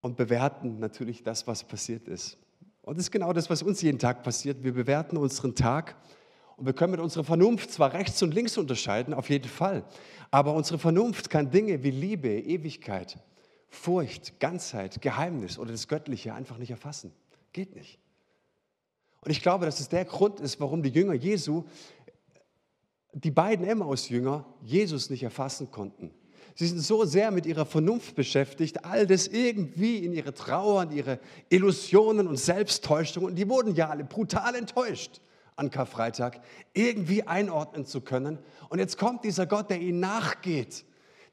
und 0.00 0.16
bewerten 0.16 0.78
natürlich 0.78 1.24
das, 1.24 1.48
was 1.48 1.64
passiert 1.64 2.06
ist. 2.06 2.38
Und 2.82 2.96
das 2.98 3.06
ist 3.06 3.10
genau 3.10 3.32
das, 3.32 3.50
was 3.50 3.64
uns 3.64 3.82
jeden 3.82 3.98
Tag 3.98 4.22
passiert. 4.22 4.62
Wir 4.62 4.72
bewerten 4.72 5.16
unseren 5.16 5.56
Tag 5.56 5.96
und 6.56 6.64
wir 6.64 6.72
können 6.72 6.92
mit 6.92 7.00
unserer 7.00 7.24
Vernunft 7.24 7.70
zwar 7.70 7.92
rechts 7.92 8.22
und 8.22 8.32
links 8.32 8.56
unterscheiden, 8.56 9.12
auf 9.12 9.28
jeden 9.28 9.48
Fall, 9.48 9.84
aber 10.30 10.54
unsere 10.54 10.78
Vernunft 10.78 11.30
kann 11.30 11.50
Dinge 11.50 11.82
wie 11.82 11.90
Liebe, 11.90 12.28
Ewigkeit, 12.28 13.18
Furcht, 13.68 14.40
Ganzheit, 14.40 15.02
Geheimnis 15.02 15.58
oder 15.58 15.72
das 15.72 15.86
Göttliche 15.86 16.34
einfach 16.34 16.56
nicht 16.56 16.70
erfassen. 16.70 17.12
Geht 17.52 17.74
nicht. 17.74 17.98
Und 19.20 19.30
ich 19.30 19.42
glaube, 19.42 19.66
dass 19.66 19.80
es 19.80 19.88
der 19.88 20.04
Grund 20.04 20.40
ist, 20.40 20.60
warum 20.60 20.82
die 20.82 20.88
Jünger 20.88 21.14
Jesu, 21.14 21.64
die 23.12 23.30
beiden 23.30 23.66
Emmaus-Jünger, 23.66 24.46
Jesus 24.62 25.10
nicht 25.10 25.22
erfassen 25.22 25.70
konnten. 25.70 26.12
Sie 26.54 26.66
sind 26.66 26.80
so 26.80 27.04
sehr 27.04 27.30
mit 27.30 27.44
ihrer 27.44 27.66
Vernunft 27.66 28.14
beschäftigt, 28.14 28.84
all 28.84 29.06
das 29.06 29.26
irgendwie 29.26 29.98
in 29.98 30.12
ihre 30.14 30.32
Trauer, 30.32 30.84
in 30.84 30.92
ihre 30.92 31.18
Illusionen 31.50 32.26
und 32.28 32.38
Selbsttäuschungen, 32.38 33.30
und 33.30 33.36
die 33.36 33.48
wurden 33.48 33.74
ja 33.74 33.90
alle 33.90 34.04
brutal 34.04 34.54
enttäuscht 34.54 35.20
an 35.56 35.70
Karfreitag, 35.70 36.40
irgendwie 36.74 37.22
einordnen 37.24 37.86
zu 37.86 38.02
können. 38.02 38.38
Und 38.68 38.78
jetzt 38.78 38.98
kommt 38.98 39.24
dieser 39.24 39.46
Gott, 39.46 39.70
der 39.70 39.80
ihnen 39.80 40.00
nachgeht, 40.00 40.84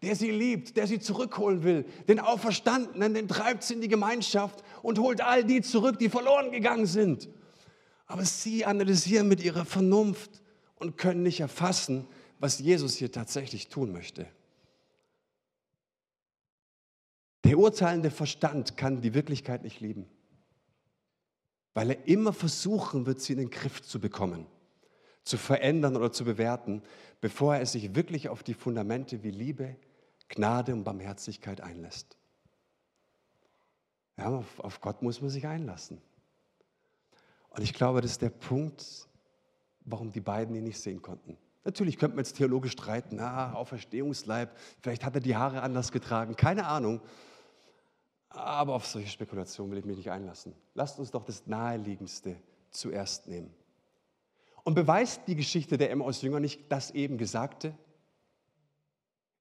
der 0.01 0.15
sie 0.15 0.31
liebt, 0.31 0.75
der 0.77 0.87
sie 0.87 0.99
zurückholen 0.99 1.63
will, 1.63 1.85
den 2.07 2.19
Auferstandenen, 2.19 3.13
den 3.13 3.27
treibt 3.27 3.63
sie 3.63 3.75
in 3.75 3.81
die 3.81 3.87
Gemeinschaft 3.87 4.63
und 4.81 4.99
holt 4.99 5.21
all 5.21 5.43
die 5.43 5.61
zurück, 5.61 5.99
die 5.99 6.09
verloren 6.09 6.51
gegangen 6.51 6.85
sind. 6.85 7.29
Aber 8.05 8.25
sie 8.25 8.65
analysieren 8.65 9.27
mit 9.27 9.43
ihrer 9.43 9.65
Vernunft 9.65 10.41
und 10.75 10.97
können 10.97 11.23
nicht 11.23 11.39
erfassen, 11.39 12.07
was 12.39 12.59
Jesus 12.59 12.95
hier 12.95 13.11
tatsächlich 13.11 13.69
tun 13.69 13.91
möchte. 13.91 14.27
Der 17.45 17.57
urteilende 17.57 18.11
Verstand 18.11 18.77
kann 18.77 19.01
die 19.01 19.13
Wirklichkeit 19.13 19.63
nicht 19.63 19.79
lieben, 19.79 20.05
weil 21.73 21.91
er 21.91 22.07
immer 22.07 22.33
versuchen 22.33 23.05
wird, 23.05 23.21
sie 23.21 23.33
in 23.33 23.39
den 23.39 23.49
Griff 23.49 23.81
zu 23.81 23.99
bekommen, 23.99 24.45
zu 25.23 25.37
verändern 25.37 25.95
oder 25.95 26.11
zu 26.11 26.25
bewerten, 26.25 26.83
bevor 27.21 27.55
er 27.55 27.65
sich 27.65 27.95
wirklich 27.95 28.29
auf 28.29 28.43
die 28.43 28.53
Fundamente 28.53 29.23
wie 29.23 29.31
Liebe, 29.31 29.75
Gnade 30.29 30.73
und 30.73 30.83
Barmherzigkeit 30.83 31.61
einlässt. 31.61 32.17
Ja, 34.17 34.27
auf, 34.29 34.59
auf 34.59 34.81
Gott 34.81 35.01
muss 35.01 35.21
man 35.21 35.29
sich 35.29 35.47
einlassen. 35.47 36.01
Und 37.49 37.63
ich 37.63 37.73
glaube, 37.73 38.01
das 38.01 38.11
ist 38.11 38.21
der 38.21 38.29
Punkt, 38.29 39.07
warum 39.81 40.11
die 40.11 40.21
beiden 40.21 40.55
ihn 40.55 40.63
nicht 40.63 40.79
sehen 40.79 41.01
konnten. 41.01 41.37
Natürlich 41.65 41.97
könnte 41.97 42.15
man 42.15 42.25
jetzt 42.25 42.37
theologisch 42.37 42.73
streiten, 42.73 43.19
ah, 43.19 43.53
Auferstehungsleib, 43.53 44.55
vielleicht 44.81 45.05
hat 45.05 45.15
er 45.15 45.21
die 45.21 45.35
Haare 45.35 45.61
anders 45.61 45.91
getragen, 45.91 46.35
keine 46.35 46.67
Ahnung. 46.67 47.01
Aber 48.33 48.73
auf 48.73 48.85
solche 48.85 49.09
Spekulationen 49.09 49.71
will 49.71 49.79
ich 49.79 49.85
mich 49.85 49.97
nicht 49.97 50.11
einlassen. 50.11 50.53
Lasst 50.73 50.99
uns 50.99 51.11
doch 51.11 51.23
das 51.23 51.45
Naheliegendste 51.45 52.35
zuerst 52.71 53.27
nehmen. 53.27 53.53
Und 54.63 54.73
beweist 54.73 55.21
die 55.27 55.35
Geschichte 55.35 55.77
der 55.77 55.91
Emmaus-Jünger 55.91 56.39
nicht 56.39 56.71
das 56.71 56.91
eben 56.91 57.17
Gesagte? 57.17 57.75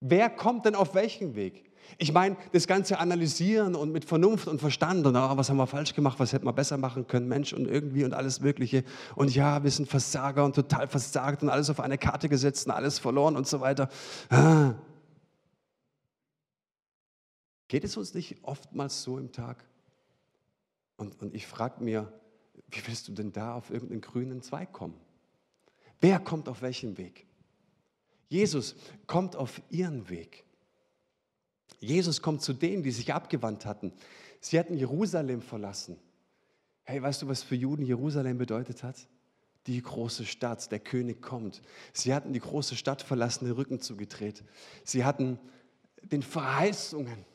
Wer 0.01 0.29
kommt 0.29 0.67
denn 0.67 0.75
auf 0.75 0.95
welchen 0.95 1.37
Weg? 1.37 1.71
Ich 1.99 2.13
meine, 2.13 2.37
das 2.53 2.67
ganze 2.67 2.99
Analysieren 2.99 3.75
und 3.75 3.93
mit 3.93 4.05
Vernunft 4.05 4.47
und 4.49 4.61
Verstand 4.61 5.07
und 5.07 5.17
oh, 5.17 5.37
was 5.37 5.49
haben 5.49 5.57
wir 5.57 5.67
falsch 5.67 5.95
gemacht, 5.95 6.19
was 6.19 6.33
hätten 6.33 6.47
wir 6.47 6.53
besser 6.53 6.77
machen 6.77 7.07
können, 7.07 7.29
Mensch 7.29 7.53
und 7.53 7.67
irgendwie 7.67 8.05
und 8.05 8.15
alles 8.15 8.41
Mögliche. 8.41 8.85
Und 9.15 9.35
ja, 9.35 9.63
wir 9.63 9.71
sind 9.71 9.89
Versager 9.89 10.45
und 10.45 10.55
total 10.55 10.89
versagt 10.89 11.43
und 11.43 11.49
alles 11.49 11.71
auf 11.71 11.81
eine 11.81 11.99
Karte 11.99 12.29
gesetzt 12.29 12.67
und 12.67 12.73
alles 12.73 12.99
verloren 12.99 13.37
und 13.37 13.47
so 13.47 13.61
weiter. 13.61 13.89
Ah, 14.31 14.75
Geht 17.73 17.85
es 17.85 17.97
uns 17.97 18.13
nicht 18.13 18.37
oftmals 18.43 19.03
so 19.03 19.17
im 19.17 19.33
Tag? 19.33 19.65
Und, 20.99 21.23
und 21.23 21.35
ich 21.35 21.47
frage 21.47 21.83
mir, 21.83 22.13
wie 22.71 22.87
willst 22.87 23.09
du 23.09 23.13
denn 23.13 23.33
da 23.33 23.55
auf 23.55 23.71
irgendeinen 23.71 24.03
grünen 24.03 24.43
Zweig 24.43 24.75
kommen? 24.75 25.01
Wer 25.99 26.21
kommt 26.21 26.51
auf 26.51 26.61
welchen 26.61 26.99
Weg? 26.99 27.25
Jesus 28.29 28.75
kommt 29.07 29.37
auf 29.37 29.63
ihren 29.71 30.11
Weg. 30.11 30.45
Jesus 31.81 32.21
kommt 32.21 32.43
zu 32.43 32.53
denen, 32.53 32.83
die 32.83 32.91
sich 32.91 33.15
abgewandt 33.15 33.65
hatten. 33.65 33.95
Sie 34.39 34.59
hatten 34.59 34.77
Jerusalem 34.77 35.41
verlassen. 35.41 35.97
Hey, 36.83 37.01
weißt 37.03 37.23
du, 37.23 37.29
was 37.29 37.43
für 37.43 37.57
Juden 37.57 37.87
Jerusalem 37.87 38.37
bedeutet 38.37 38.83
hat? 38.83 39.09
Die 39.67 39.81
große 39.81 40.27
Stadt, 40.27 40.71
der 40.71 40.81
König 40.81 41.23
kommt. 41.23 41.63
Sie 41.95 42.13
hatten 42.13 42.35
die 42.35 42.41
große 42.41 42.77
Stadt 42.77 43.01
verlassen, 43.01 43.47
den 43.47 43.55
Rücken 43.55 43.81
zugedreht. 43.81 44.45
Sie 44.85 45.07
hatten 45.07 45.39
den 46.03 46.23
Verheißungen 46.23 47.32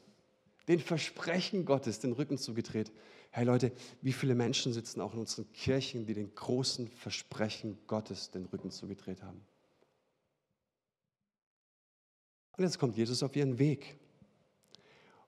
den 0.67 0.79
Versprechen 0.79 1.65
Gottes 1.65 1.99
den 1.99 2.13
Rücken 2.13 2.37
zugedreht. 2.37 2.91
Hey 3.31 3.45
Leute, 3.45 3.71
wie 4.01 4.13
viele 4.13 4.35
Menschen 4.35 4.73
sitzen 4.73 5.01
auch 5.01 5.13
in 5.13 5.19
unseren 5.19 5.51
Kirchen, 5.51 6.05
die 6.05 6.13
den 6.13 6.33
großen 6.33 6.87
Versprechen 6.87 7.77
Gottes 7.87 8.31
den 8.31 8.45
Rücken 8.45 8.71
zugedreht 8.71 9.23
haben? 9.23 9.41
Und 12.57 12.63
jetzt 12.63 12.79
kommt 12.79 12.97
Jesus 12.97 13.21
auf 13.21 13.35
ihren 13.35 13.59
Weg. 13.59 13.97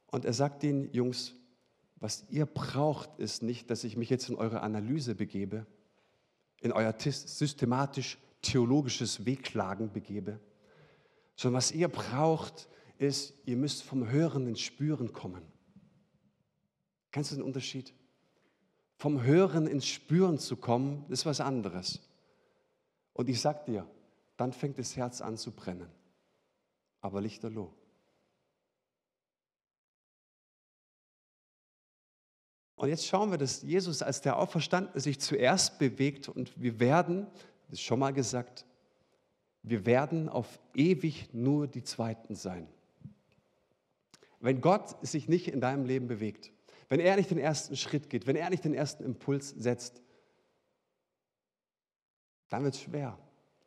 Und 0.07 0.25
er 0.25 0.33
sagt 0.33 0.63
den 0.63 0.91
Jungs, 0.91 1.33
was 1.97 2.25
ihr 2.29 2.45
braucht, 2.45 3.19
ist 3.19 3.43
nicht, 3.43 3.69
dass 3.69 3.83
ich 3.83 3.97
mich 3.97 4.09
jetzt 4.09 4.29
in 4.29 4.35
eure 4.35 4.61
Analyse 4.61 5.15
begebe, 5.15 5.65
in 6.61 6.71
euer 6.71 6.93
systematisch 6.97 8.17
theologisches 8.41 9.25
Wehklagen 9.25 9.91
begebe, 9.91 10.39
sondern 11.35 11.57
was 11.57 11.71
ihr 11.71 11.89
braucht, 11.89 12.67
ist, 12.99 13.33
ihr 13.45 13.57
müsst 13.57 13.83
vom 13.83 14.09
Hören 14.09 14.45
ins 14.47 14.59
Spüren 14.59 15.13
kommen. 15.13 15.41
Kennst 17.11 17.31
du 17.31 17.35
den 17.35 17.43
Unterschied? 17.43 17.93
Vom 18.97 19.23
Hören 19.23 19.65
ins 19.65 19.87
Spüren 19.87 20.37
zu 20.37 20.57
kommen, 20.57 21.05
ist 21.09 21.25
was 21.25 21.39
anderes. 21.39 22.01
Und 23.13 23.29
ich 23.29 23.39
sag 23.39 23.65
dir, 23.65 23.87
dann 24.37 24.53
fängt 24.53 24.77
das 24.77 24.95
Herz 24.95 25.21
an 25.21 25.37
zu 25.37 25.51
brennen. 25.51 25.89
Aber 27.01 27.21
lichterloh. 27.21 27.73
Und 32.75 32.89
jetzt 32.89 33.07
schauen 33.07 33.31
wir, 33.31 33.37
dass 33.37 33.61
Jesus 33.61 34.01
als 34.01 34.21
der 34.21 34.37
Auferstandene 34.37 34.99
sich 34.99 35.19
zuerst 35.19 35.79
bewegt 35.79 36.29
und 36.29 36.61
wir 36.61 36.79
werden, 36.79 37.27
das 37.67 37.79
ist 37.79 37.81
schon 37.81 37.99
mal 37.99 38.13
gesagt, 38.13 38.65
wir 39.63 39.85
werden 39.85 40.29
auf 40.29 40.59
ewig 40.73 41.33
nur 41.33 41.67
die 41.67 41.83
Zweiten 41.83 42.35
sein. 42.35 42.67
Wenn 44.39 44.61
Gott 44.61 45.05
sich 45.05 45.27
nicht 45.27 45.47
in 45.47 45.61
deinem 45.61 45.85
Leben 45.85 46.07
bewegt, 46.07 46.51
wenn 46.87 46.99
er 46.99 47.15
nicht 47.17 47.29
den 47.29 47.37
ersten 47.37 47.75
Schritt 47.75 48.09
geht, 48.09 48.25
wenn 48.25 48.35
er 48.35 48.49
nicht 48.49 48.63
den 48.63 48.73
ersten 48.73 49.03
Impuls 49.03 49.49
setzt, 49.49 50.01
dann 52.49 52.63
wird 52.63 52.75
es 52.75 52.81
schwer. 52.81 53.17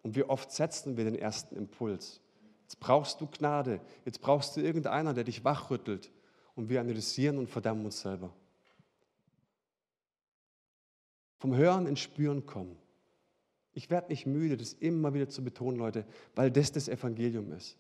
Und 0.03 0.17
wie 0.17 0.25
oft 0.25 0.51
setzen 0.51 0.97
wir 0.97 1.05
den 1.05 1.15
ersten 1.15 1.57
Impuls? 1.57 2.21
Jetzt 2.63 2.81
brauchst 2.81 3.21
du 3.21 3.27
Gnade, 3.27 3.81
jetzt 4.05 4.21
brauchst 4.21 4.57
du 4.57 4.61
irgendeiner, 4.61 5.15
der 5.15 5.25
dich 5.25 5.45
wachrüttelt. 5.45 6.11
Und 6.55 6.69
wir 6.69 6.81
analysieren 6.81 7.39
und 7.39 7.49
verdammen 7.49 7.85
uns 7.85 8.01
selber. 8.01 8.35
Vom 11.39 11.57
Hören 11.57 11.87
ins 11.87 12.01
Spüren 12.01 12.45
kommen. 12.45 12.77
Ich 13.73 13.89
werde 13.89 14.09
nicht 14.09 14.27
müde, 14.27 14.57
das 14.57 14.75
immer 14.75 15.15
wieder 15.15 15.29
zu 15.29 15.43
betonen, 15.43 15.79
Leute, 15.79 16.05
weil 16.35 16.51
das 16.51 16.73
das 16.73 16.89
Evangelium 16.89 17.53
ist. 17.53 17.79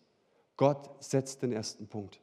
Gott 0.57 1.03
setzt 1.03 1.43
den 1.43 1.53
ersten 1.53 1.87
Punkt. 1.87 2.21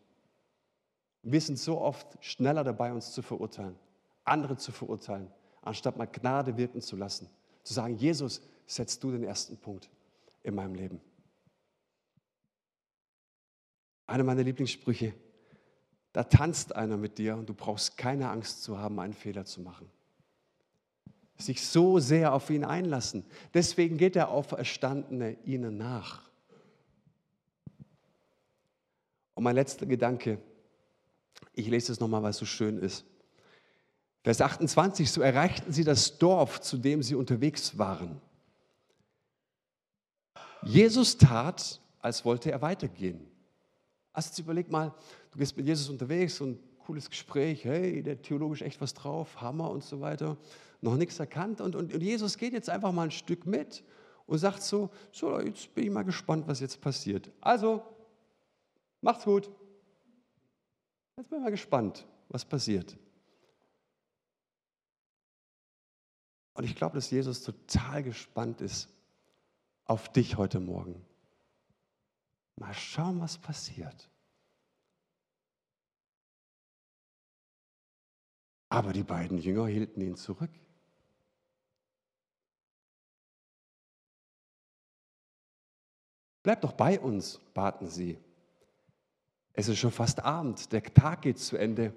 Wir 1.24 1.42
sind 1.42 1.60
so 1.60 1.80
oft 1.80 2.18
schneller 2.24 2.64
dabei, 2.64 2.94
uns 2.94 3.12
zu 3.12 3.22
verurteilen, 3.22 3.76
andere 4.24 4.58
zu 4.58 4.72
verurteilen, 4.72 5.30
anstatt 5.62 5.98
mal 5.98 6.06
Gnade 6.06 6.56
wirken 6.58 6.82
zu 6.82 6.96
lassen. 6.96 7.30
Zu 7.64 7.74
sagen, 7.74 7.96
Jesus, 7.96 8.42
setzt 8.66 9.04
du 9.04 9.12
den 9.12 9.24
ersten 9.24 9.58
Punkt 9.58 9.90
in 10.44 10.56
meinem 10.56 10.76
Leben. 10.76 11.02
Einer 14.06 14.24
meiner 14.24 14.44
Lieblingssprüche, 14.44 15.14
da 16.14 16.24
tanzt 16.24 16.76
einer 16.76 16.98
mit 16.98 17.18
dir 17.18 17.36
und 17.36 17.48
du 17.48 17.54
brauchst 17.54 17.98
keine 17.98 18.30
Angst 18.30 18.64
zu 18.64 18.80
haben, 18.80 19.00
einen 19.00 19.14
Fehler 19.14 19.46
zu 19.46 19.62
machen. 19.62 19.90
Sich 21.38 21.66
so 21.66 22.00
sehr 22.00 22.34
auf 22.34 22.50
ihn 22.50 22.66
einlassen. 22.66 23.24
Deswegen 23.54 23.98
geht 23.98 24.16
der 24.16 24.30
Auferstandene 24.30 25.38
ihnen 25.46 25.78
nach. 25.78 26.30
Und 29.36 29.44
mein 29.44 29.56
letzter 29.56 29.86
Gedanke, 29.86 30.40
ich 31.54 31.68
lese 31.68 31.92
es 31.92 32.00
nochmal, 32.00 32.24
weil 32.24 32.32
es 32.32 32.38
so 32.38 32.46
schön 32.46 32.78
ist. 32.78 33.06
Vers 34.24 34.42
28, 34.42 35.10
so 35.10 35.22
erreichten 35.22 35.72
sie 35.72 35.84
das 35.84 36.18
Dorf, 36.18 36.62
zu 36.62 36.78
dem 36.78 37.02
sie 37.02 37.16
unterwegs 37.16 37.78
waren. 37.78 38.22
Jesus 40.62 41.18
tat, 41.18 41.80
als 42.02 42.26
wollte 42.26 42.52
er 42.52 42.62
weitergehen. 42.62 43.26
Also 44.12 44.30
jetzt 44.30 44.40
überleg 44.40 44.70
mal, 44.70 44.94
du 45.32 45.40
bist 45.40 45.56
mit 45.56 45.66
Jesus 45.66 45.90
unterwegs 45.90 46.42
und 46.42 46.60
cooles 46.80 47.10
Gespräch, 47.10 47.64
hey, 47.66 48.02
der 48.02 48.22
theologisch 48.22 48.62
echt 48.62 48.82
was 48.82 48.94
drauf, 48.94 49.40
Hammer 49.42 49.70
und 49.70 49.84
so 49.84 50.02
weiter, 50.02 50.38
noch 50.82 50.96
nichts 50.96 51.20
erkannt. 51.20 51.62
Und, 51.62 51.76
und, 51.76 51.94
und 51.94 52.02
Jesus 52.02 52.38
geht 52.38 52.54
jetzt 52.54 52.70
einfach 52.70 52.92
mal 52.92 53.04
ein 53.04 53.12
Stück 53.12 53.46
mit 53.46 53.84
und 54.26 54.38
sagt 54.38 54.62
so, 54.62 54.90
so, 55.12 55.40
jetzt 55.40 55.74
bin 55.74 55.86
ich 55.86 55.92
mal 55.92 56.04
gespannt, 56.04 56.48
was 56.48 56.60
jetzt 56.60 56.82
passiert. 56.82 57.30
Also, 57.42 57.84
macht's 59.02 59.24
gut. 59.24 59.50
Jetzt 61.20 61.32
bin 61.32 61.40
ich 61.40 61.44
mal 61.44 61.52
gespannt, 61.52 62.08
was 62.30 62.46
passiert. 62.46 62.98
Und 66.54 66.64
ich 66.64 66.78
glaube, 66.78 66.96
dass 66.96 67.12
Jesus 67.12 67.44
total 67.44 68.04
gespannt 68.04 68.62
ist 68.62 68.88
auf 69.84 70.10
dich 70.14 70.38
heute 70.38 70.62
Morgen. 70.62 71.06
Mal 72.56 72.74
schauen, 72.74 73.20
was 73.20 73.38
passiert. 73.38 74.10
Aber 78.70 78.94
die 78.94 79.04
beiden 79.04 79.40
Jünger 79.40 79.68
hielten 79.68 80.00
ihn 80.00 80.16
zurück. 80.16 80.52
Bleib 86.44 86.62
doch 86.62 86.72
bei 86.72 86.98
uns, 86.98 87.40
baten 87.54 87.90
sie. 87.90 88.18
Es 89.60 89.68
ist 89.68 89.80
schon 89.80 89.92
fast 89.92 90.24
Abend, 90.24 90.72
der 90.72 90.82
Tag 90.82 91.24
geht 91.24 91.38
zu 91.38 91.58
Ende. 91.58 91.92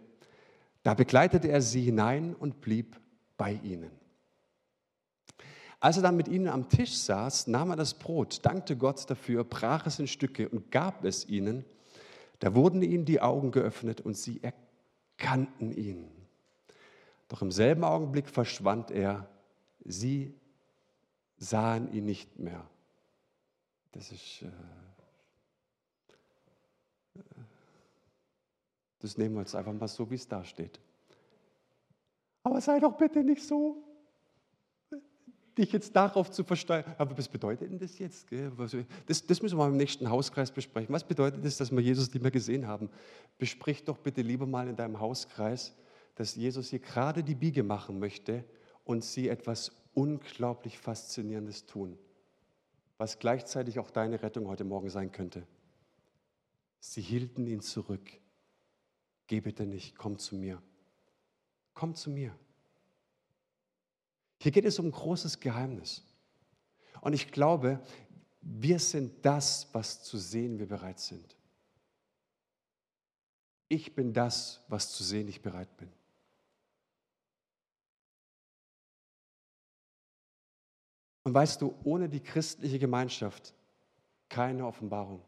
Da 0.82 0.94
begleitete 0.94 1.46
er 1.46 1.62
sie 1.62 1.82
hinein 1.82 2.34
und 2.34 2.60
blieb 2.60 2.98
bei 3.36 3.52
ihnen. 3.62 3.92
Als 5.78 5.96
er 5.96 6.02
dann 6.02 6.16
mit 6.16 6.26
ihnen 6.26 6.48
am 6.48 6.68
Tisch 6.68 6.96
saß, 6.98 7.46
nahm 7.46 7.70
er 7.70 7.76
das 7.76 7.94
Brot, 7.94 8.44
dankte 8.44 8.76
Gott 8.76 9.08
dafür, 9.08 9.44
brach 9.44 9.86
es 9.86 10.00
in 10.00 10.08
Stücke 10.08 10.48
und 10.48 10.72
gab 10.72 11.04
es 11.04 11.28
ihnen. 11.28 11.64
Da 12.40 12.56
wurden 12.56 12.82
ihnen 12.82 13.04
die 13.04 13.20
Augen 13.20 13.52
geöffnet 13.52 14.00
und 14.00 14.16
sie 14.16 14.40
erkannten 14.42 15.70
ihn. 15.70 16.10
Doch 17.28 17.42
im 17.42 17.52
selben 17.52 17.84
Augenblick 17.84 18.28
verschwand 18.28 18.90
er. 18.90 19.28
Sie 19.84 20.34
sahen 21.38 21.92
ihn 21.92 22.06
nicht 22.06 22.40
mehr. 22.40 22.68
Das 23.92 24.10
ist. 24.10 24.42
Äh, 24.42 24.48
das 29.02 29.18
nehmen 29.18 29.34
wir 29.34 29.40
jetzt 29.42 29.54
einfach 29.54 29.72
mal 29.72 29.88
so, 29.88 30.10
wie 30.10 30.14
es 30.14 30.26
da 30.26 30.44
steht. 30.44 30.80
Aber 32.44 32.60
sei 32.60 32.80
doch 32.80 32.96
bitte 32.96 33.22
nicht 33.22 33.44
so 33.44 33.82
dich 35.56 35.72
jetzt 35.72 35.94
darauf 35.94 36.30
zu 36.30 36.44
versteuern. 36.44 36.94
Aber 36.98 37.16
was 37.16 37.28
bedeutet 37.28 37.70
denn 37.70 37.78
das 37.78 37.98
jetzt? 37.98 38.28
Das, 39.06 39.26
das, 39.26 39.42
müssen 39.42 39.58
wir 39.58 39.66
im 39.66 39.76
nächsten 39.76 40.08
Hauskreis 40.08 40.50
besprechen. 40.50 40.94
Was 40.94 41.04
bedeutet 41.04 41.44
das, 41.44 41.56
dass 41.56 41.70
wir 41.70 41.80
Jesus 41.80 42.12
nicht 42.12 42.22
mehr 42.22 42.30
gesehen 42.30 42.66
haben? 42.66 42.88
Besprich 43.38 43.84
doch 43.84 43.98
bitte 43.98 44.22
lieber 44.22 44.46
mal 44.46 44.68
in 44.68 44.76
deinem 44.76 45.00
Hauskreis, 45.00 45.74
dass 46.14 46.34
Jesus 46.36 46.70
hier 46.70 46.78
gerade 46.78 47.22
die 47.22 47.34
Biege 47.34 47.62
machen 47.62 47.98
möchte 47.98 48.44
und 48.84 49.04
sie 49.04 49.28
etwas 49.28 49.72
unglaublich 49.94 50.78
Faszinierendes 50.78 51.66
tun, 51.66 51.98
was 52.96 53.18
gleichzeitig 53.18 53.78
auch 53.78 53.90
deine 53.90 54.22
Rettung 54.22 54.48
heute 54.48 54.64
Morgen 54.64 54.88
sein 54.88 55.12
könnte. 55.12 55.46
Sie 56.80 57.02
hielten 57.02 57.46
ihn 57.46 57.60
zurück. 57.60 58.21
Geh 59.32 59.40
bitte 59.40 59.64
nicht, 59.64 59.96
komm 59.96 60.18
zu 60.18 60.36
mir. 60.36 60.62
Komm 61.72 61.94
zu 61.94 62.10
mir. 62.10 62.38
Hier 64.42 64.52
geht 64.52 64.66
es 64.66 64.78
um 64.78 64.88
ein 64.88 64.92
großes 64.92 65.40
Geheimnis. 65.40 66.02
Und 67.00 67.14
ich 67.14 67.32
glaube, 67.32 67.80
wir 68.42 68.78
sind 68.78 69.24
das, 69.24 69.68
was 69.72 70.02
zu 70.02 70.18
sehen 70.18 70.58
wir 70.58 70.68
bereit 70.68 71.00
sind. 71.00 71.34
Ich 73.68 73.94
bin 73.94 74.12
das, 74.12 74.60
was 74.68 74.92
zu 74.92 75.02
sehen 75.02 75.26
ich 75.28 75.40
bereit 75.40 75.78
bin. 75.78 75.90
Und 81.22 81.32
weißt 81.32 81.62
du, 81.62 81.74
ohne 81.84 82.10
die 82.10 82.20
christliche 82.20 82.78
Gemeinschaft 82.78 83.54
keine 84.28 84.66
Offenbarung. 84.66 85.24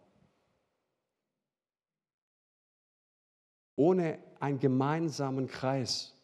Ohne 3.77 4.19
einen 4.41 4.59
gemeinsamen 4.59 5.47
Kreis, 5.49 6.15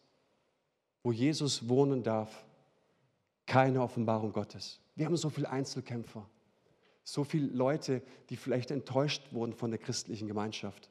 wo 1.03 1.11
Jesus 1.11 1.67
wohnen 1.67 2.03
darf, 2.03 2.45
keine 3.45 3.81
Offenbarung 3.81 4.31
Gottes. 4.31 4.79
Wir 4.95 5.05
haben 5.05 5.17
so 5.17 5.29
viele 5.29 5.49
Einzelkämpfer, 5.49 6.29
so 7.03 7.23
viele 7.23 7.47
Leute, 7.47 8.01
die 8.29 8.37
vielleicht 8.37 8.71
enttäuscht 8.71 9.33
wurden 9.33 9.53
von 9.53 9.71
der 9.71 9.79
christlichen 9.79 10.27
Gemeinschaft. 10.27 10.89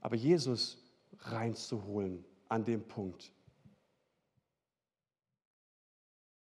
Aber 0.00 0.16
Jesus 0.16 0.78
reinzuholen 1.20 2.24
an 2.48 2.64
dem 2.64 2.86
Punkt. 2.86 3.32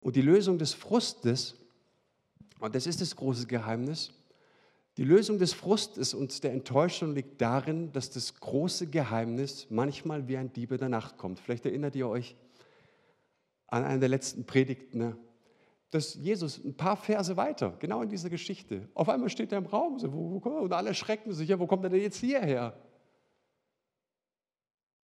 Und 0.01 0.15
die 0.15 0.21
Lösung 0.21 0.57
des 0.57 0.73
Frustes, 0.73 1.55
und 2.59 2.73
das 2.75 2.87
ist 2.87 3.01
das 3.01 3.15
große 3.15 3.47
Geheimnis, 3.47 4.11
die 4.99 5.05
Lösung 5.05 5.39
des 5.39 5.53
Frustes 5.53 6.13
und 6.13 6.43
der 6.43 6.51
Enttäuschung 6.51 7.15
liegt 7.15 7.39
darin, 7.39 7.89
dass 7.93 8.09
das 8.09 8.37
große 8.37 8.87
Geheimnis 8.87 9.67
manchmal 9.69 10.27
wie 10.27 10.35
ein 10.35 10.51
Dieb 10.51 10.73
in 10.73 10.77
der 10.77 10.89
Nacht 10.89 11.17
kommt. 11.17 11.39
Vielleicht 11.39 11.65
erinnert 11.65 11.95
ihr 11.95 12.09
euch 12.09 12.35
an 13.67 13.85
eine 13.85 14.01
der 14.01 14.09
letzten 14.09 14.43
Predigten, 14.43 14.97
ne? 14.97 15.17
dass 15.89 16.15
Jesus 16.15 16.57
ein 16.57 16.75
paar 16.75 16.97
Verse 16.97 17.37
weiter, 17.37 17.77
genau 17.79 18.01
in 18.01 18.09
dieser 18.09 18.29
Geschichte, 18.29 18.89
auf 18.93 19.07
einmal 19.07 19.29
steht 19.29 19.53
er 19.53 19.59
im 19.59 19.67
Raum 19.67 19.99
so, 19.99 20.11
wo, 20.11 20.43
wo, 20.43 20.49
und 20.49 20.73
alle 20.73 20.93
schrecken 20.93 21.31
sich, 21.31 21.47
ja, 21.47 21.57
wo 21.57 21.65
kommt 21.65 21.85
er 21.85 21.91
denn 21.91 22.01
jetzt 22.01 22.17
hierher? 22.17 22.77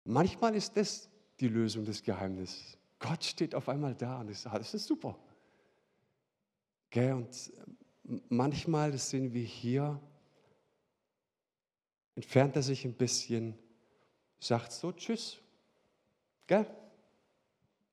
Manchmal 0.03 0.57
ist 0.57 0.77
das 0.77 1.09
die 1.39 1.47
Lösung 1.47 1.85
des 1.85 2.03
Geheimnisses. 2.03 2.77
Gott 2.99 3.23
steht 3.23 3.55
auf 3.55 3.69
einmal 3.69 3.95
da 3.95 4.23
und 4.23 4.29
ist, 4.29 4.45
das 4.45 4.75
ist 4.75 4.89
super. 4.89 5.17
Okay, 6.91 7.13
und 7.13 7.29
manchmal 8.29 8.97
sind 8.99 9.33
wir 9.33 9.45
hier, 9.45 10.01
entfernt 12.15 12.57
er 12.57 12.63
sich 12.63 12.85
ein 12.85 12.95
bisschen, 12.95 13.59
sagt 14.39 14.73
so, 14.73 14.93
tschüss, 14.93 15.41
gell? 16.47 16.67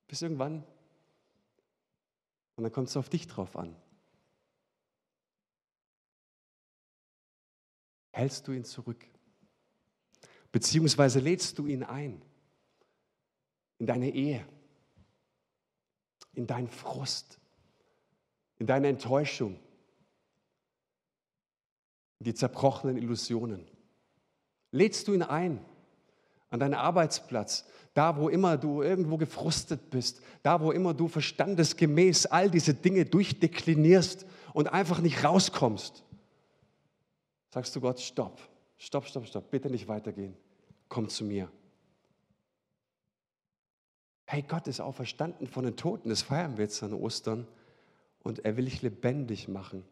Bis 0.07 0.21
irgendwann. 0.21 0.63
Und 2.55 2.63
dann 2.63 2.71
kommt 2.71 2.89
es 2.89 2.97
auf 2.97 3.09
dich 3.09 3.27
drauf 3.27 3.55
an. 3.55 3.75
Hältst 8.11 8.47
du 8.47 8.51
ihn 8.51 8.65
zurück? 8.65 9.07
Beziehungsweise 10.51 11.19
lädst 11.19 11.57
du 11.57 11.65
ihn 11.65 11.83
ein 11.83 12.21
in 13.79 13.87
deine 13.87 14.09
Ehe, 14.09 14.45
in 16.33 16.45
deinen 16.45 16.67
Frust, 16.67 17.39
in 18.59 18.67
deine 18.67 18.89
Enttäuschung, 18.89 19.59
die 22.23 22.33
zerbrochenen 22.33 22.97
Illusionen. 22.97 23.65
Lädst 24.71 25.07
du 25.07 25.13
ihn 25.13 25.23
ein 25.23 25.59
an 26.49 26.59
deinen 26.59 26.73
Arbeitsplatz, 26.73 27.65
da 27.93 28.17
wo 28.17 28.29
immer 28.29 28.57
du 28.57 28.81
irgendwo 28.81 29.17
gefrustet 29.17 29.89
bist, 29.89 30.21
da 30.43 30.61
wo 30.61 30.71
immer 30.71 30.93
du 30.93 31.07
verstandesgemäß 31.07 32.25
all 32.27 32.49
diese 32.49 32.73
Dinge 32.73 33.05
durchdeklinierst 33.05 34.25
und 34.53 34.67
einfach 34.67 34.99
nicht 34.99 35.23
rauskommst, 35.23 36.03
sagst 37.49 37.75
du 37.75 37.81
Gott, 37.81 37.99
stopp, 37.99 38.39
stopp, 38.77 39.07
stopp, 39.07 39.27
stopp, 39.27 39.51
bitte 39.51 39.69
nicht 39.69 39.87
weitergehen, 39.87 40.35
komm 40.87 41.09
zu 41.09 41.25
mir. 41.25 41.49
Hey, 44.25 44.43
Gott 44.47 44.67
ist 44.67 44.79
auferstanden 44.79 45.47
von 45.47 45.65
den 45.65 45.75
Toten, 45.75 46.07
das 46.07 46.21
feiern 46.21 46.55
wir 46.55 46.63
jetzt 46.63 46.81
an 46.83 46.93
Ostern 46.93 47.47
und 48.23 48.45
er 48.45 48.55
will 48.55 48.65
dich 48.65 48.81
lebendig 48.81 49.49
machen. 49.49 49.83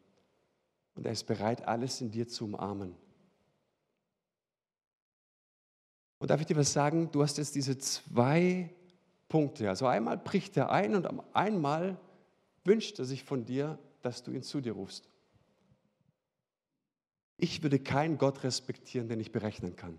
Und 0.99 1.05
er 1.05 1.13
ist 1.13 1.27
bereit, 1.27 1.65
alles 1.65 2.01
in 2.01 2.11
dir 2.11 2.27
zu 2.27 2.43
umarmen. 2.43 2.93
Und 6.17 6.29
darf 6.29 6.41
ich 6.41 6.45
dir 6.45 6.57
was 6.57 6.73
sagen? 6.73 7.09
Du 7.09 7.23
hast 7.23 7.37
jetzt 7.37 7.55
diese 7.55 7.77
zwei 7.77 8.69
Punkte. 9.29 9.69
Also 9.69 9.87
einmal 9.87 10.17
bricht 10.17 10.57
er 10.57 10.71
ein 10.71 10.95
und 10.95 11.07
einmal 11.33 11.97
wünscht 12.65 12.99
er 12.99 13.05
sich 13.05 13.23
von 13.23 13.45
dir, 13.45 13.79
dass 14.01 14.23
du 14.23 14.31
ihn 14.31 14.43
zu 14.43 14.59
dir 14.59 14.73
rufst. 14.73 15.07
Ich 17.37 17.63
würde 17.63 17.79
keinen 17.79 18.17
Gott 18.17 18.43
respektieren, 18.43 19.07
den 19.07 19.21
ich 19.21 19.31
berechnen 19.31 19.77
kann. 19.77 19.97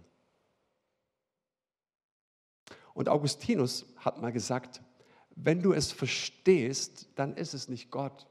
Und 2.93 3.09
Augustinus 3.09 3.87
hat 3.97 4.21
mal 4.21 4.33
gesagt, 4.33 4.83
wenn 5.31 5.63
du 5.63 5.73
es 5.73 5.93
verstehst, 5.93 7.09
dann 7.15 7.39
ist 7.39 7.55
es 7.55 7.71
nicht 7.71 7.91
Gott, 7.91 8.27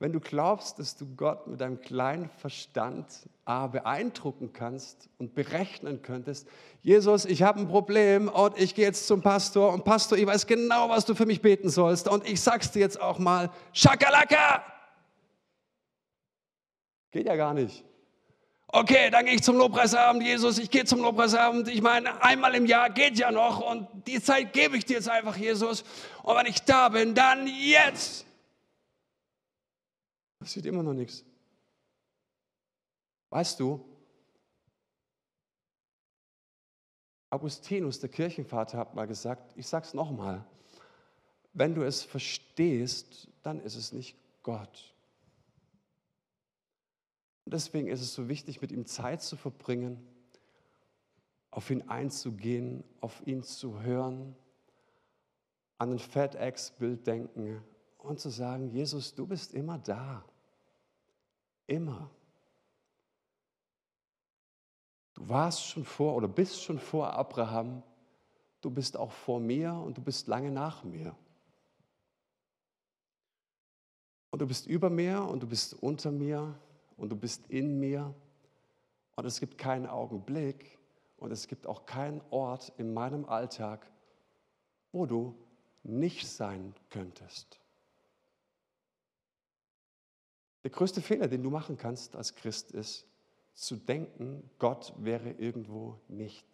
wenn 0.00 0.12
du 0.12 0.20
glaubst, 0.20 0.78
dass 0.78 0.96
du 0.96 1.06
Gott 1.16 1.48
mit 1.48 1.60
deinem 1.60 1.80
kleinen 1.80 2.30
Verstand 2.30 3.06
A, 3.44 3.66
beeindrucken 3.66 4.52
kannst 4.52 5.08
und 5.18 5.34
berechnen 5.34 6.02
könntest, 6.02 6.46
Jesus, 6.82 7.24
ich 7.24 7.42
habe 7.42 7.60
ein 7.60 7.68
Problem 7.68 8.28
und 8.28 8.58
ich 8.58 8.74
gehe 8.74 8.84
jetzt 8.84 9.08
zum 9.08 9.22
Pastor 9.22 9.72
und 9.72 9.84
Pastor, 9.84 10.16
ich 10.16 10.26
weiß 10.26 10.46
genau, 10.46 10.88
was 10.88 11.04
du 11.04 11.14
für 11.14 11.26
mich 11.26 11.42
beten 11.42 11.68
sollst 11.68 12.08
und 12.08 12.28
ich 12.28 12.40
sag's 12.40 12.70
dir 12.70 12.80
jetzt 12.80 13.00
auch 13.00 13.18
mal, 13.18 13.50
Schakalaka! 13.72 14.62
Geht 17.10 17.26
ja 17.26 17.36
gar 17.36 17.54
nicht. 17.54 17.84
Okay, 18.68 19.10
dann 19.10 19.24
gehe 19.24 19.34
ich 19.34 19.42
zum 19.42 19.56
Lobpreisabend, 19.56 20.22
Jesus, 20.22 20.58
ich 20.58 20.70
gehe 20.70 20.84
zum 20.84 21.00
Lobpreisabend. 21.00 21.68
Ich 21.68 21.80
meine, 21.80 22.22
einmal 22.22 22.54
im 22.54 22.66
Jahr 22.66 22.90
geht 22.90 23.18
ja 23.18 23.32
noch 23.32 23.60
und 23.60 23.88
die 24.06 24.22
Zeit 24.22 24.52
gebe 24.52 24.76
ich 24.76 24.84
dir 24.84 24.96
jetzt 24.96 25.08
einfach, 25.08 25.36
Jesus. 25.36 25.84
Und 26.22 26.36
wenn 26.36 26.46
ich 26.46 26.62
da 26.62 26.90
bin, 26.90 27.14
dann 27.14 27.46
jetzt. 27.46 28.27
Passiert 30.38 30.66
immer 30.66 30.82
noch 30.82 30.94
nichts. 30.94 31.24
Weißt 33.30 33.60
du, 33.60 33.84
Augustinus, 37.30 38.00
der 38.00 38.08
Kirchenvater, 38.08 38.78
hat 38.78 38.94
mal 38.94 39.06
gesagt, 39.06 39.52
ich 39.56 39.66
sage 39.66 39.86
es 39.86 39.94
nochmal, 39.94 40.46
wenn 41.52 41.74
du 41.74 41.82
es 41.82 42.02
verstehst, 42.02 43.28
dann 43.42 43.60
ist 43.60 43.74
es 43.74 43.92
nicht 43.92 44.16
Gott. 44.42 44.94
Und 47.44 47.52
deswegen 47.52 47.88
ist 47.88 48.00
es 48.00 48.14
so 48.14 48.28
wichtig, 48.28 48.60
mit 48.60 48.72
ihm 48.72 48.86
Zeit 48.86 49.22
zu 49.22 49.36
verbringen, 49.36 50.06
auf 51.50 51.70
ihn 51.70 51.88
einzugehen, 51.88 52.84
auf 53.00 53.26
ihn 53.26 53.42
zu 53.42 53.82
hören, 53.82 54.36
an 55.78 55.92
ein 55.92 55.98
FedEx-Bild 55.98 57.06
denken 57.06 57.62
und 58.08 58.18
zu 58.18 58.30
sagen, 58.30 58.68
Jesus, 58.70 59.14
du 59.14 59.26
bist 59.26 59.54
immer 59.54 59.78
da. 59.78 60.24
Immer. 61.66 62.10
Du 65.14 65.28
warst 65.28 65.64
schon 65.64 65.84
vor 65.84 66.14
oder 66.14 66.28
bist 66.28 66.62
schon 66.62 66.78
vor 66.78 67.12
Abraham, 67.12 67.82
du 68.60 68.70
bist 68.70 68.96
auch 68.96 69.12
vor 69.12 69.40
mir 69.40 69.74
und 69.74 69.98
du 69.98 70.02
bist 70.02 70.26
lange 70.26 70.50
nach 70.50 70.84
mir. 70.84 71.14
Und 74.30 74.40
du 74.40 74.46
bist 74.46 74.66
über 74.66 74.90
mir 74.90 75.22
und 75.22 75.42
du 75.42 75.46
bist 75.46 75.74
unter 75.74 76.10
mir 76.10 76.58
und 76.96 77.10
du 77.10 77.16
bist 77.16 77.46
in 77.48 77.78
mir. 77.78 78.14
Und 79.16 79.24
es 79.24 79.40
gibt 79.40 79.58
keinen 79.58 79.86
Augenblick 79.86 80.78
und 81.16 81.32
es 81.32 81.48
gibt 81.48 81.66
auch 81.66 81.84
keinen 81.86 82.22
Ort 82.30 82.72
in 82.78 82.94
meinem 82.94 83.24
Alltag, 83.24 83.90
wo 84.92 85.06
du 85.06 85.34
nicht 85.82 86.28
sein 86.28 86.74
könntest. 86.90 87.57
Der 90.68 90.76
größte 90.76 91.00
Fehler, 91.00 91.28
den 91.28 91.42
du 91.42 91.48
machen 91.48 91.78
kannst 91.78 92.14
als 92.14 92.34
Christ, 92.34 92.72
ist, 92.72 93.06
zu 93.54 93.74
denken, 93.74 94.50
Gott 94.58 94.92
wäre 94.98 95.30
irgendwo 95.30 95.98
nicht. 96.08 96.46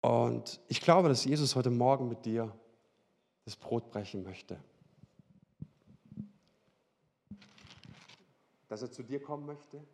Und 0.00 0.62
ich 0.68 0.80
glaube, 0.80 1.10
dass 1.10 1.26
Jesus 1.26 1.54
heute 1.56 1.68
Morgen 1.68 2.08
mit 2.08 2.24
dir 2.24 2.58
das 3.44 3.54
Brot 3.54 3.90
brechen 3.90 4.22
möchte. 4.22 4.58
Dass 8.66 8.80
er 8.80 8.90
zu 8.90 9.02
dir 9.02 9.22
kommen 9.22 9.44
möchte, 9.44 9.86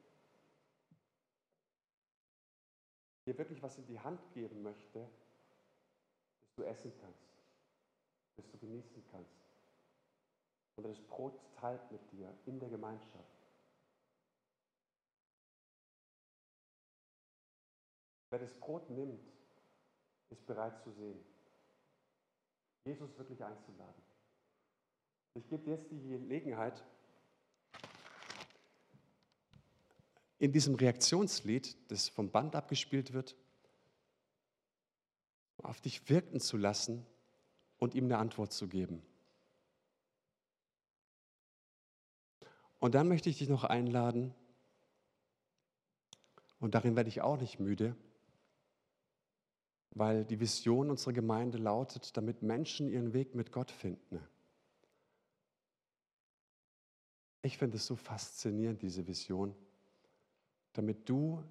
dir 3.27 3.37
wirklich 3.37 3.61
was 3.65 3.79
in 3.79 3.87
die 3.87 3.99
Hand 3.99 4.21
geben 4.33 4.63
möchte, 4.63 5.01
dass 6.39 6.55
du 6.55 6.63
essen 6.63 6.93
kannst, 7.01 7.38
dass 8.39 8.49
du 8.51 8.59
genießen 8.59 9.05
kannst 9.11 9.35
und 10.77 10.85
das 10.85 11.01
Brot 11.01 11.35
teilt 11.57 11.91
mit 11.91 12.01
dir 12.13 12.33
in 12.47 12.61
der 12.61 12.69
Gemeinschaft. 12.69 13.37
Wer 18.31 18.39
das 18.39 18.55
Brot 18.55 18.89
nimmt, 18.91 19.21
ist 20.31 20.47
bereit 20.47 20.81
zu 20.85 20.93
sehen. 20.93 21.19
Jesus 22.85 23.19
wirklich 23.19 23.43
einzuladen. 23.43 24.03
Ich 25.35 25.49
gebe 25.49 25.65
dir 25.65 25.75
jetzt 25.75 25.91
die 25.91 26.01
Gelegenheit, 26.01 26.85
in 30.39 30.53
diesem 30.53 30.77
Reaktionslied, 30.77 31.77
das 31.91 32.09
vom 32.09 32.31
Band 32.31 32.55
abgespielt 32.55 33.13
wird, 33.13 33.35
auf 35.57 35.81
dich 35.81 36.09
wirken 36.09 36.39
zu 36.39 36.57
lassen 36.57 37.05
und 37.79 37.95
ihm 37.95 38.05
eine 38.05 38.19
Antwort 38.19 38.53
zu 38.53 38.69
geben. 38.69 39.03
Und 42.79 42.95
dann 42.95 43.09
möchte 43.09 43.29
ich 43.29 43.39
dich 43.39 43.49
noch 43.49 43.65
einladen, 43.65 44.35
und 46.61 46.75
darin 46.75 46.97
werde 46.97 47.09
ich 47.09 47.21
auch 47.21 47.41
nicht 47.41 47.61
müde, 47.61 47.95
weil 49.91 50.25
die 50.25 50.41
Vision 50.41 50.91
unserer 50.91 51.13
Gemeinde 51.13 51.59
lautet, 51.59 52.17
damit 52.17 52.43
Menschen 52.43 52.89
ihren 52.89 53.13
Weg 53.13 53.35
mit 53.35 53.53
Gott 53.53 53.71
finden. 53.71 54.21
Ich 57.43 57.59
finde 57.59 57.77
es 57.77 57.87
so 57.87 57.95
faszinierend, 57.95 58.83
diese 58.83 59.07
Vision, 59.07 59.55
damit 60.73 61.09
du 61.09 61.43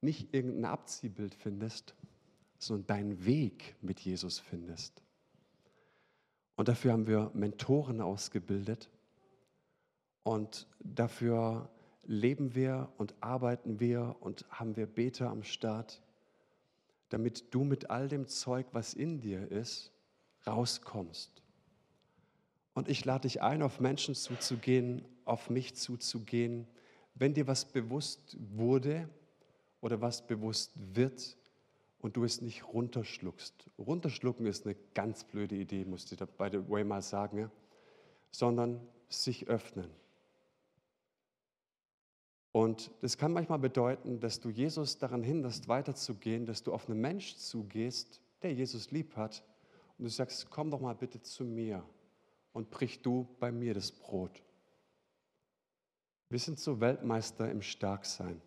nicht 0.00 0.34
irgendein 0.34 0.64
Abziehbild 0.66 1.34
findest, 1.34 1.94
sondern 2.58 2.86
deinen 2.86 3.24
Weg 3.26 3.76
mit 3.82 4.00
Jesus 4.00 4.38
findest. 4.38 5.02
Und 6.56 6.68
dafür 6.68 6.92
haben 6.92 7.06
wir 7.06 7.30
Mentoren 7.34 8.00
ausgebildet, 8.00 8.90
und 10.26 10.66
dafür 10.80 11.68
leben 12.02 12.56
wir 12.56 12.88
und 12.98 13.14
arbeiten 13.20 13.78
wir 13.78 14.16
und 14.18 14.44
haben 14.50 14.74
wir 14.74 14.86
Beter 14.86 15.30
am 15.30 15.44
Start, 15.44 16.02
damit 17.10 17.54
du 17.54 17.62
mit 17.62 17.90
all 17.90 18.08
dem 18.08 18.26
Zeug, 18.26 18.66
was 18.72 18.92
in 18.92 19.20
dir 19.20 19.48
ist, 19.52 19.92
rauskommst. 20.44 21.30
Und 22.74 22.88
ich 22.88 23.04
lade 23.04 23.22
dich 23.22 23.40
ein, 23.40 23.62
auf 23.62 23.78
Menschen 23.78 24.16
zuzugehen, 24.16 25.04
auf 25.24 25.48
mich 25.48 25.76
zuzugehen, 25.76 26.66
wenn 27.14 27.32
dir 27.32 27.46
was 27.46 27.66
bewusst 27.66 28.36
wurde 28.40 29.08
oder 29.80 30.00
was 30.00 30.26
bewusst 30.26 30.72
wird 30.74 31.36
und 32.06 32.16
du 32.16 32.22
es 32.22 32.40
nicht 32.40 32.68
runterschluckst. 32.68 33.68
Runterschlucken 33.80 34.46
ist 34.46 34.64
eine 34.64 34.76
ganz 34.94 35.24
blöde 35.24 35.56
Idee, 35.56 35.84
muss 35.84 36.12
ich 36.12 36.16
by 36.16 36.48
the 36.52 36.70
way 36.70 36.84
mal 36.84 37.02
sagen, 37.02 37.50
sondern 38.30 38.80
sich 39.08 39.48
öffnen. 39.48 39.90
Und 42.52 42.92
das 43.00 43.18
kann 43.18 43.32
manchmal 43.32 43.58
bedeuten, 43.58 44.20
dass 44.20 44.38
du 44.38 44.50
Jesus 44.50 44.98
daran 44.98 45.24
hinderst, 45.24 45.66
weiterzugehen, 45.66 46.46
dass 46.46 46.62
du 46.62 46.72
auf 46.72 46.88
einen 46.88 47.00
Mensch 47.00 47.34
zugehst, 47.38 48.20
der 48.40 48.54
Jesus 48.54 48.92
lieb 48.92 49.16
hat, 49.16 49.42
und 49.98 50.04
du 50.04 50.08
sagst, 50.08 50.48
komm 50.48 50.70
doch 50.70 50.80
mal 50.80 50.94
bitte 50.94 51.20
zu 51.20 51.44
mir 51.44 51.82
und 52.52 52.70
brich 52.70 53.02
du 53.02 53.26
bei 53.40 53.50
mir 53.50 53.74
das 53.74 53.90
Brot. 53.90 54.44
Wir 56.28 56.38
sind 56.38 56.60
so 56.60 56.80
Weltmeister 56.80 57.50
im 57.50 57.62
Starksein. 57.62 58.40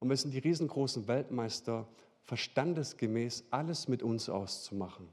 Und 0.00 0.08
wir 0.08 0.16
sind 0.16 0.34
die 0.34 0.40
riesengroßen 0.40 1.06
Weltmeister, 1.06 1.86
verstandesgemäß 2.24 3.44
alles 3.50 3.88
mit 3.88 4.02
uns 4.02 4.28
auszumachen. 4.28 5.12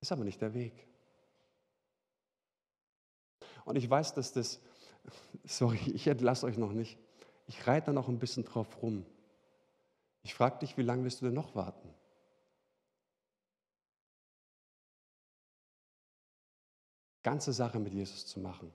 Ist 0.00 0.12
aber 0.12 0.24
nicht 0.24 0.40
der 0.40 0.54
Weg. 0.54 0.86
Und 3.64 3.76
ich 3.76 3.88
weiß, 3.88 4.14
dass 4.14 4.32
das 4.32 4.60
sorry, 5.44 5.80
ich 5.92 6.06
entlasse 6.06 6.46
euch 6.46 6.58
noch 6.58 6.72
nicht. 6.72 6.98
Ich 7.46 7.66
reite 7.66 7.86
da 7.86 7.92
noch 7.92 8.08
ein 8.08 8.18
bisschen 8.18 8.44
drauf 8.44 8.82
rum. 8.82 9.06
Ich 10.22 10.34
frage 10.34 10.58
dich, 10.58 10.76
wie 10.76 10.82
lange 10.82 11.04
wirst 11.04 11.20
du 11.20 11.26
denn 11.26 11.34
noch 11.34 11.54
warten? 11.54 11.88
Ganze 17.22 17.52
Sache 17.52 17.78
mit 17.78 17.92
Jesus 17.92 18.26
zu 18.26 18.40
machen. 18.40 18.72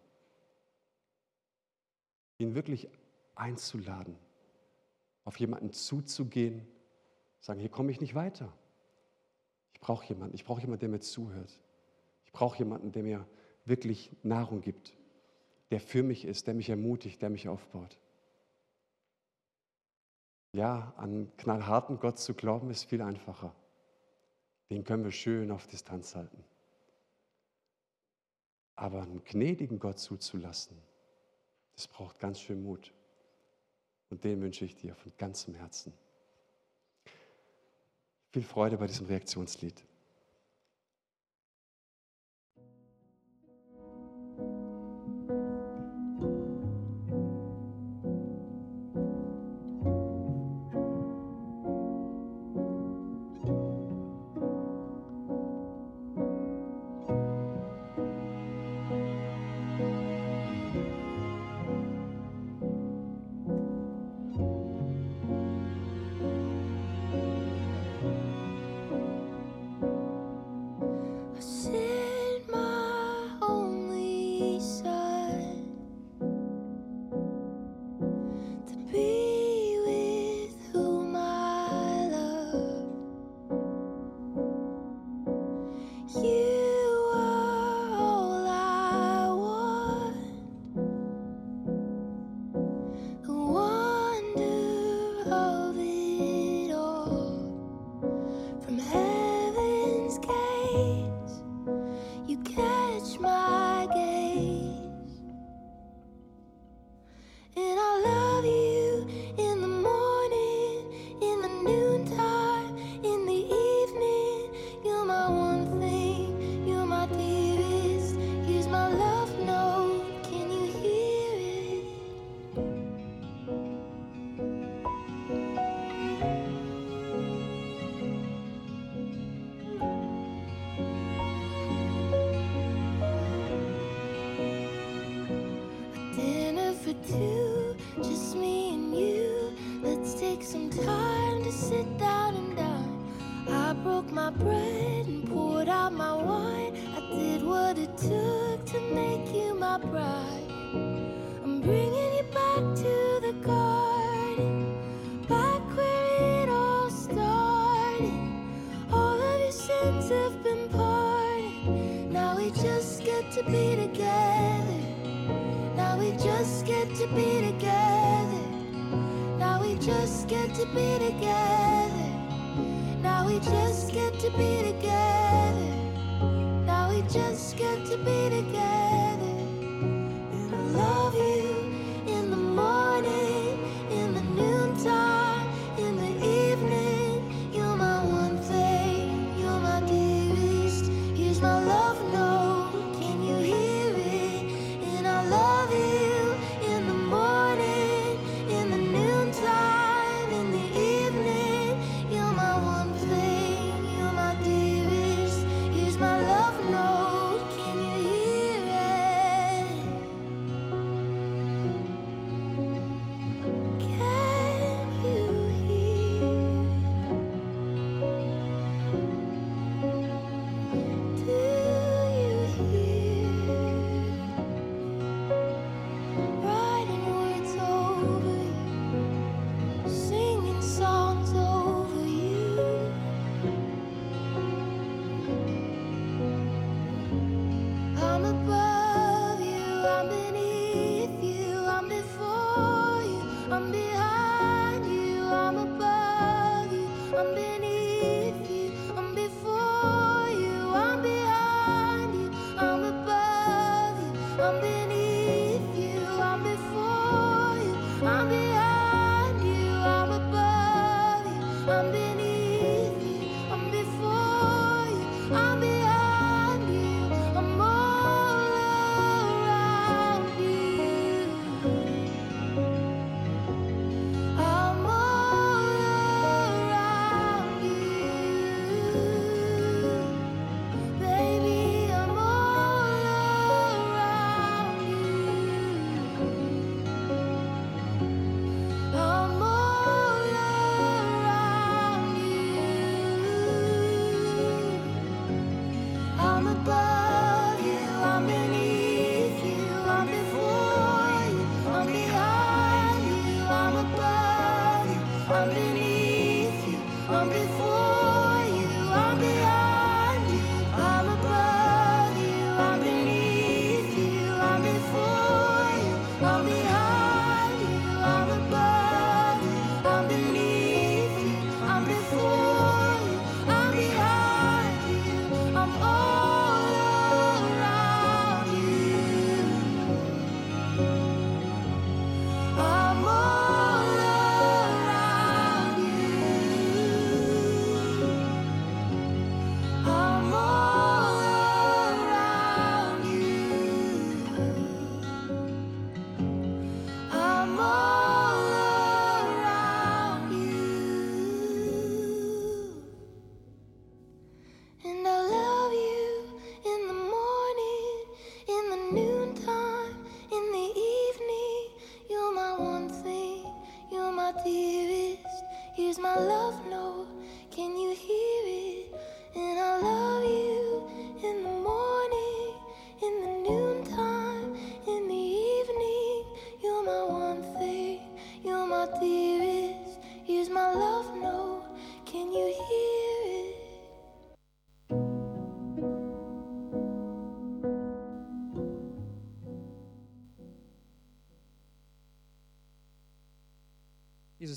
Ihn 2.38 2.56
wirklich 2.56 2.90
einzuladen, 3.36 4.18
auf 5.24 5.40
jemanden 5.40 5.72
zuzugehen, 5.72 6.68
sagen, 7.40 7.60
hier 7.60 7.70
komme 7.70 7.92
ich 7.92 8.02
nicht 8.02 8.16
weiter. 8.16 8.52
Ich 9.74 9.80
brauche 9.80 10.06
jemanden, 10.06 10.36
ich 10.36 10.46
brauche 10.46 10.62
jemanden, 10.62 10.82
der 10.82 10.90
mir 10.90 11.00
zuhört. 11.00 11.60
Ich 12.26 12.32
brauche 12.32 12.58
jemanden, 12.60 12.92
der 12.92 13.04
mir 13.04 13.28
wirklich 13.66 14.16
Nahrung 14.24 14.62
gibt 14.62 14.94
der 15.72 15.80
für 15.80 16.04
mich 16.04 16.26
ist, 16.26 16.48
der 16.48 16.54
mich 16.54 16.70
ermutigt, 16.70 17.22
der 17.22 17.30
mich 17.30 17.48
aufbaut. 17.48 17.98
Ja, 20.52 20.94
an 20.98 21.32
knallharten 21.38 21.98
Gott 21.98 22.20
zu 22.20 22.34
glauben, 22.34 22.70
ist 22.70 22.84
viel 22.84 23.02
einfacher. 23.02 23.56
Den 24.70 24.84
können 24.84 25.06
wir 25.06 25.12
schön 25.12 25.50
auf 25.50 25.66
Distanz 25.68 26.14
halten. 26.14 26.44
Aber 28.76 29.02
einen 29.02 29.24
gnädigen 29.24 29.80
Gott 29.80 30.00
zuzulassen, 30.00 30.78
das 31.76 31.88
braucht 31.88 32.20
ganz 32.20 32.42
schön 32.42 32.62
Mut. 32.62 32.94
Und 34.12 34.24
den 34.24 34.42
wünsche 34.42 34.66
ich 34.66 34.76
dir 34.76 34.94
von 34.94 35.12
ganzem 35.18 35.56
Herzen. 35.56 35.94
Viel 38.30 38.44
Freude 38.44 38.78
bei 38.78 38.86
diesem 38.86 39.08
Reaktionslied. 39.08 39.84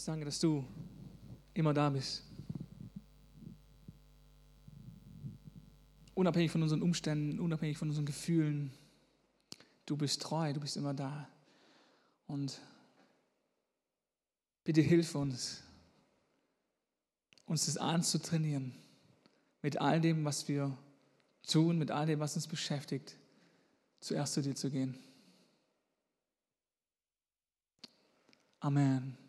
Danke, 0.04 0.26
dass 0.26 0.38
du 0.38 0.66
immer 1.54 1.72
da 1.72 1.88
bist. 1.88 2.22
Unabhängig 6.14 6.50
von 6.50 6.62
unseren 6.62 6.82
Umständen, 6.82 7.40
unabhängig 7.40 7.78
von 7.78 7.88
unseren 7.88 8.04
Gefühlen. 8.04 8.70
Du 9.86 9.96
bist 9.96 10.20
treu, 10.20 10.52
du 10.52 10.60
bist 10.60 10.76
immer 10.76 10.92
da. 10.92 11.28
Und 12.26 12.60
bitte 14.62 14.82
hilf 14.82 15.14
uns, 15.14 15.62
uns 17.46 17.66
das 17.66 17.78
anzutrainieren 17.78 18.74
mit 19.62 19.80
all 19.80 20.00
dem, 20.00 20.24
was 20.24 20.48
wir 20.48 20.76
tun, 21.46 21.78
mit 21.78 21.90
all 21.90 22.06
dem, 22.06 22.20
was 22.20 22.36
uns 22.36 22.46
beschäftigt, 22.46 23.16
zuerst 24.00 24.34
zu 24.34 24.42
dir 24.42 24.54
zu 24.54 24.70
gehen. 24.70 24.98
Amen. 28.60 29.23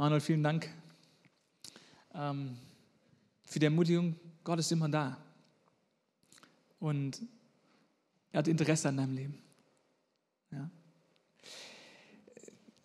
Manuel, 0.00 0.22
vielen 0.22 0.42
Dank 0.42 0.66
ähm, 2.14 2.56
für 3.44 3.58
die 3.58 3.66
Ermutigung. 3.66 4.16
Gott 4.44 4.58
ist 4.58 4.72
immer 4.72 4.88
da. 4.88 5.18
Und 6.78 7.20
er 8.32 8.38
hat 8.38 8.48
Interesse 8.48 8.88
an 8.88 8.96
deinem 8.96 9.14
Leben. 9.14 9.38
Ja. 10.52 10.70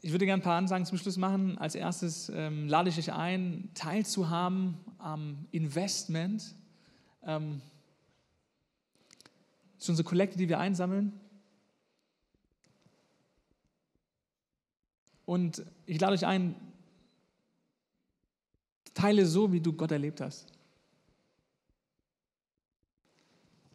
Ich 0.02 0.12
würde 0.12 0.26
gerne 0.26 0.42
ein 0.42 0.44
paar 0.44 0.58
Ansagen 0.58 0.86
zum 0.86 0.98
Schluss 0.98 1.16
machen. 1.16 1.58
Als 1.58 1.76
erstes 1.76 2.28
ähm, 2.36 2.68
lade 2.68 2.90
ich 2.90 2.98
euch 2.98 3.14
ein, 3.14 3.70
teilzuhaben 3.76 4.78
am 4.98 5.46
Investment. 5.52 6.54
Ähm, 7.24 7.62
das 9.76 9.86
ist 9.86 9.90
unsere 9.90 10.06
Kollekte, 10.06 10.38
die 10.38 10.50
wir 10.50 10.60
einsammeln. 10.60 11.18
Und 15.24 15.66
ich 15.86 16.02
lade 16.02 16.12
euch 16.12 16.26
ein, 16.26 16.56
teile 18.96 19.26
so, 19.28 19.52
wie 19.54 19.62
du 19.62 19.72
Gott 19.72 19.92
erlebt 19.92 20.22
hast. 20.22 20.55